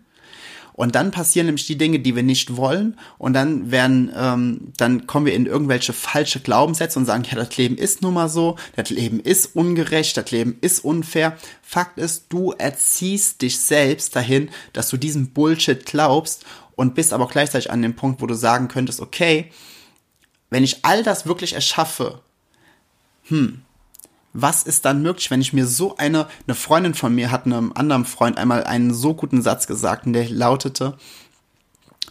Und 0.81 0.95
dann 0.95 1.11
passieren 1.11 1.45
nämlich 1.45 1.67
die 1.67 1.77
Dinge, 1.77 1.99
die 1.99 2.15
wir 2.15 2.23
nicht 2.23 2.57
wollen. 2.57 2.97
Und 3.19 3.33
dann 3.33 3.69
werden, 3.69 4.11
ähm, 4.17 4.73
dann 4.77 5.05
kommen 5.05 5.27
wir 5.27 5.35
in 5.35 5.45
irgendwelche 5.45 5.93
falsche 5.93 6.39
Glaubenssätze 6.39 6.97
und 6.97 7.05
sagen, 7.05 7.23
ja, 7.29 7.35
das 7.35 7.55
Leben 7.55 7.77
ist 7.77 8.01
nun 8.01 8.15
mal 8.15 8.29
so, 8.29 8.55
das 8.75 8.89
Leben 8.89 9.19
ist 9.19 9.55
ungerecht, 9.55 10.17
das 10.17 10.31
Leben 10.31 10.57
ist 10.59 10.83
unfair. 10.83 11.37
Fakt 11.61 11.99
ist, 11.99 12.25
du 12.29 12.53
erziehst 12.53 13.43
dich 13.43 13.59
selbst 13.59 14.15
dahin, 14.15 14.49
dass 14.73 14.89
du 14.89 14.97
diesen 14.97 15.33
Bullshit 15.33 15.85
glaubst 15.85 16.45
und 16.75 16.95
bist 16.95 17.13
aber 17.13 17.27
gleichzeitig 17.27 17.69
an 17.69 17.83
dem 17.83 17.95
Punkt, 17.95 18.19
wo 18.19 18.25
du 18.25 18.33
sagen 18.33 18.67
könntest, 18.67 19.01
okay, 19.01 19.51
wenn 20.49 20.63
ich 20.63 20.83
all 20.83 21.03
das 21.03 21.27
wirklich 21.27 21.53
erschaffe, 21.53 22.21
hm, 23.25 23.61
was 24.33 24.63
ist 24.63 24.85
dann 24.85 25.01
möglich, 25.01 25.29
wenn 25.31 25.41
ich 25.41 25.53
mir 25.53 25.67
so 25.67 25.97
eine, 25.97 26.27
eine 26.47 26.55
Freundin 26.55 26.93
von 26.93 27.13
mir 27.13 27.31
hat 27.31 27.45
einem 27.45 27.73
anderen 27.75 28.05
Freund 28.05 28.37
einmal 28.37 28.63
einen 28.63 28.93
so 28.93 29.13
guten 29.13 29.41
Satz 29.41 29.67
gesagt 29.67 30.05
und 30.05 30.13
der 30.13 30.29
lautete, 30.29 30.97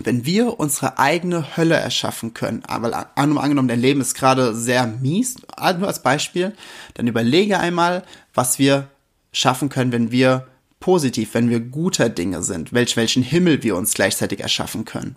wenn 0.02 0.24
wir 0.24 0.58
unsere 0.58 0.98
eigene 0.98 1.56
Hölle 1.56 1.76
erschaffen 1.76 2.32
können, 2.32 2.62
aber 2.66 3.10
angenommen, 3.16 3.68
dein 3.68 3.80
Leben 3.80 4.00
ist 4.00 4.14
gerade 4.14 4.54
sehr 4.54 4.86
mies, 4.86 5.36
nur 5.78 5.88
als 5.88 6.02
Beispiel, 6.02 6.54
dann 6.94 7.06
überlege 7.06 7.58
einmal, 7.58 8.04
was 8.34 8.58
wir 8.58 8.88
schaffen 9.32 9.68
können, 9.68 9.92
wenn 9.92 10.10
wir 10.10 10.46
positiv, 10.80 11.34
wenn 11.34 11.50
wir 11.50 11.60
guter 11.60 12.08
Dinge 12.08 12.42
sind, 12.42 12.72
welch, 12.72 12.96
welchen 12.96 13.22
Himmel 13.22 13.62
wir 13.62 13.76
uns 13.76 13.92
gleichzeitig 13.92 14.40
erschaffen 14.40 14.86
können. 14.86 15.16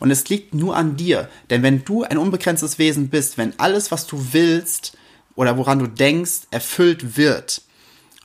Und 0.00 0.10
es 0.10 0.28
liegt 0.30 0.54
nur 0.54 0.74
an 0.74 0.96
dir, 0.96 1.28
denn 1.50 1.62
wenn 1.62 1.84
du 1.84 2.02
ein 2.02 2.16
unbegrenztes 2.16 2.78
Wesen 2.78 3.08
bist, 3.08 3.36
wenn 3.36 3.58
alles, 3.58 3.90
was 3.90 4.06
du 4.06 4.32
willst 4.32 4.96
oder 5.34 5.56
woran 5.56 5.78
du 5.78 5.86
denkst, 5.86 6.42
erfüllt 6.50 7.16
wird, 7.16 7.62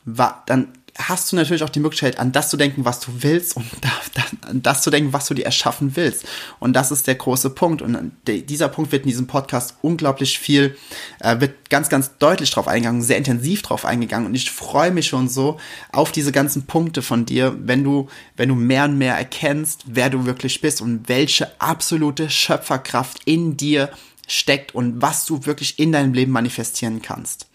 dann 0.06 0.74
hast 0.98 1.32
du 1.32 1.36
natürlich 1.36 1.64
auch 1.64 1.70
die 1.70 1.80
Möglichkeit, 1.80 2.18
an 2.18 2.32
das 2.32 2.50
zu 2.50 2.58
denken, 2.58 2.86
was 2.86 3.00
du 3.00 3.12
willst 3.20 3.56
und 3.56 3.66
an 4.42 4.64
das 4.64 4.82
zu 4.82 4.90
denken, 4.90 5.14
was 5.14 5.28
du 5.28 5.34
dir 5.34 5.46
erschaffen 5.46 5.96
willst. 5.96 6.26
Und 6.60 6.74
das 6.74 6.92
ist 6.92 7.08
der 7.08 7.16
große 7.16 7.52
Punkt. 7.52 7.82
Und 7.82 8.12
dieser 8.26 8.68
Punkt 8.70 8.92
wird 8.92 9.04
in 9.04 9.10
diesem 9.10 9.28
Podcast 9.28 9.76
unglaublich 9.82 10.40
viel, 10.40 10.76
äh, 11.20 11.40
wird 11.40 11.70
ganz, 11.70 11.90
ganz 11.90 12.18
deutlich 12.18 12.50
drauf 12.52 12.68
eingegangen, 12.68 13.02
sehr 13.02 13.18
intensiv 13.18 13.62
drauf 13.62 13.86
eingegangen. 13.86 14.28
Und 14.28 14.36
ich 14.36 14.50
freue 14.52 14.92
mich 14.92 15.08
schon 15.08 15.30
so 15.30 15.60
auf 15.92 16.12
diese 16.12 16.32
ganzen 16.32 16.66
Punkte 16.66 17.02
von 17.02 17.26
dir, 17.26 17.56
wenn 17.60 17.84
du, 17.84 18.08
wenn 18.36 18.50
du 18.50 18.56
mehr 18.56 18.86
und 18.86 18.98
mehr 18.98 19.16
erkennst, 19.16 19.84
wer 19.86 20.10
du 20.10 20.26
wirklich 20.26 20.62
bist 20.62 20.82
und 20.82 21.08
welche 21.08 21.50
absolute 21.62 22.30
Schöpferkraft 22.30 23.22
in 23.26 23.56
dir 23.58 23.92
steckt 24.28 24.76
und 24.76 25.02
was 25.02 25.26
du 25.26 25.46
wirklich 25.46 25.80
in 25.80 25.92
deinem 25.92 26.14
Leben 26.14 26.32
manifestieren 26.32 27.02
kannst. 27.02 27.48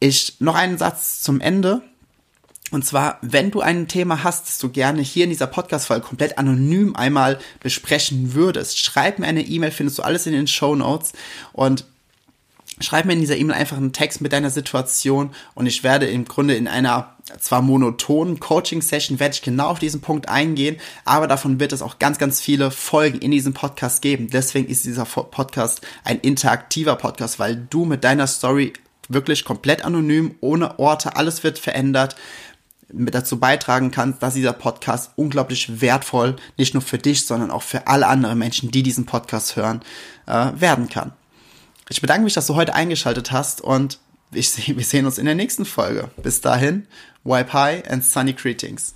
Ich, 0.00 0.36
noch 0.38 0.54
einen 0.54 0.78
Satz 0.78 1.22
zum 1.22 1.40
Ende 1.40 1.82
und 2.70 2.84
zwar, 2.84 3.18
wenn 3.22 3.50
du 3.50 3.60
ein 3.60 3.88
Thema 3.88 4.22
hast, 4.24 4.46
das 4.46 4.58
du 4.58 4.68
gerne 4.68 5.00
hier 5.00 5.24
in 5.24 5.30
dieser 5.30 5.46
Podcast-Folge 5.46 6.06
komplett 6.06 6.36
anonym 6.36 6.94
einmal 6.96 7.38
besprechen 7.60 8.34
würdest, 8.34 8.78
schreib 8.78 9.18
mir 9.18 9.26
eine 9.26 9.42
E-Mail, 9.42 9.70
findest 9.70 9.98
du 9.98 10.02
alles 10.02 10.26
in 10.26 10.34
den 10.34 10.46
Show 10.46 10.74
Notes 10.74 11.12
und 11.52 11.86
schreib 12.80 13.04
mir 13.04 13.12
in 13.12 13.20
dieser 13.20 13.36
E-Mail 13.36 13.56
einfach 13.56 13.76
einen 13.76 13.92
Text 13.92 14.20
mit 14.20 14.32
deiner 14.32 14.50
Situation 14.50 15.30
und 15.54 15.66
ich 15.66 15.82
werde 15.82 16.06
im 16.06 16.24
Grunde 16.24 16.54
in 16.54 16.68
einer 16.68 17.14
zwar 17.38 17.62
monotonen 17.62 18.40
Coaching-Session 18.40 19.20
werde 19.20 19.34
ich 19.34 19.42
genau 19.42 19.68
auf 19.68 19.78
diesen 19.78 20.00
Punkt 20.00 20.28
eingehen, 20.28 20.76
aber 21.04 21.26
davon 21.26 21.60
wird 21.60 21.72
es 21.72 21.82
auch 21.82 21.98
ganz, 21.98 22.18
ganz 22.18 22.40
viele 22.40 22.70
Folgen 22.70 23.18
in 23.18 23.30
diesem 23.30 23.52
Podcast 23.52 24.00
geben. 24.00 24.30
Deswegen 24.30 24.68
ist 24.68 24.84
dieser 24.84 25.04
Podcast 25.04 25.82
ein 26.04 26.20
interaktiver 26.20 26.96
Podcast, 26.96 27.38
weil 27.38 27.56
du 27.68 27.84
mit 27.84 28.04
deiner 28.04 28.26
Story 28.26 28.72
wirklich 29.08 29.44
komplett 29.44 29.84
anonym, 29.84 30.36
ohne 30.40 30.78
Orte, 30.78 31.16
alles 31.16 31.42
wird 31.44 31.58
verändert 31.58 32.16
mit 32.90 33.14
dazu 33.14 33.38
beitragen 33.38 33.90
kannst, 33.90 34.22
dass 34.22 34.34
dieser 34.34 34.52
Podcast 34.52 35.12
unglaublich 35.16 35.80
wertvoll, 35.80 36.36
nicht 36.56 36.72
nur 36.72 36.82
für 36.82 36.98
dich, 36.98 37.26
sondern 37.26 37.50
auch 37.50 37.62
für 37.62 37.86
alle 37.86 38.06
anderen 38.06 38.38
Menschen, 38.38 38.70
die 38.70 38.82
diesen 38.82 39.04
Podcast 39.04 39.56
hören, 39.56 39.82
äh, 40.26 40.52
werden 40.54 40.88
kann. 40.88 41.12
Ich 41.90 42.02
bedanke 42.02 42.24
mich, 42.24 42.34
dass 42.34 42.46
du 42.46 42.54
heute 42.54 42.74
eingeschaltet 42.74 43.32
hast 43.32 43.60
und 43.60 43.98
ich, 44.32 44.76
wir 44.76 44.84
sehen 44.84 45.06
uns 45.06 45.18
in 45.18 45.24
der 45.24 45.34
nächsten 45.34 45.64
Folge. 45.64 46.10
Bis 46.22 46.40
dahin, 46.40 46.86
wipe 47.24 47.52
high 47.52 47.90
and 47.90 48.04
sunny 48.04 48.34
greetings. 48.34 48.94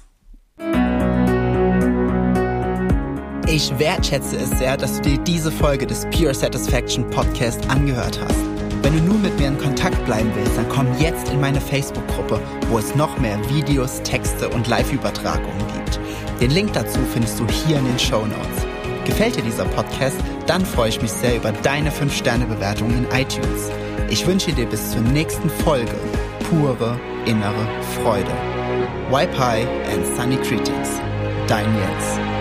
Ich 3.48 3.78
wertschätze 3.78 4.37
es 4.37 4.50
sehr, 4.50 4.76
dass 4.76 4.96
du 4.96 5.02
dir 5.02 5.18
diese 5.18 5.50
Folge 5.50 5.87
des 5.87 6.07
Pure 6.11 6.35
Satisfaction 6.35 7.09
Podcast 7.11 7.68
angehört 7.68 8.18
hast. 8.20 8.38
Wenn 8.83 8.96
du 8.96 9.02
nun 9.05 9.22
mit 9.22 9.38
mir 9.38 9.48
in 9.48 9.59
Kontakt 9.59 10.05
bleiben 10.05 10.31
willst, 10.35 10.57
dann 10.57 10.68
komm 10.68 10.87
jetzt 10.98 11.28
in 11.28 11.40
meine 11.40 11.61
Facebook-Gruppe, 11.61 12.40
wo 12.68 12.78
es 12.78 12.94
noch 12.94 13.18
mehr 13.18 13.38
Videos, 13.48 14.02
Texte 14.02 14.48
und 14.48 14.68
Live-Übertragungen 14.68 15.66
gibt. 15.74 16.00
Den 16.40 16.50
Link 16.50 16.72
dazu 16.72 16.98
findest 17.12 17.38
du 17.38 17.46
hier 17.48 17.78
in 17.78 17.85
den 17.85 17.98
Show 17.98 18.26
Notes. 18.26 18.71
Gefällt 19.04 19.36
dir 19.36 19.42
dieser 19.42 19.64
Podcast? 19.64 20.16
Dann 20.46 20.64
freue 20.64 20.88
ich 20.88 21.02
mich 21.02 21.10
sehr 21.10 21.36
über 21.36 21.52
deine 21.52 21.90
5-Sterne-Bewertung 21.90 22.90
in 22.90 23.04
iTunes. 23.06 23.70
Ich 24.08 24.26
wünsche 24.26 24.52
dir 24.52 24.66
bis 24.66 24.90
zur 24.90 25.00
nächsten 25.00 25.50
Folge 25.50 25.94
pure 26.48 26.98
innere 27.26 27.66
Freude. 28.00 28.32
High 29.10 29.66
and 29.92 30.06
Sunny 30.16 30.36
Greetings. 30.36 31.00
Dein 31.46 31.66
Jens. 31.76 32.31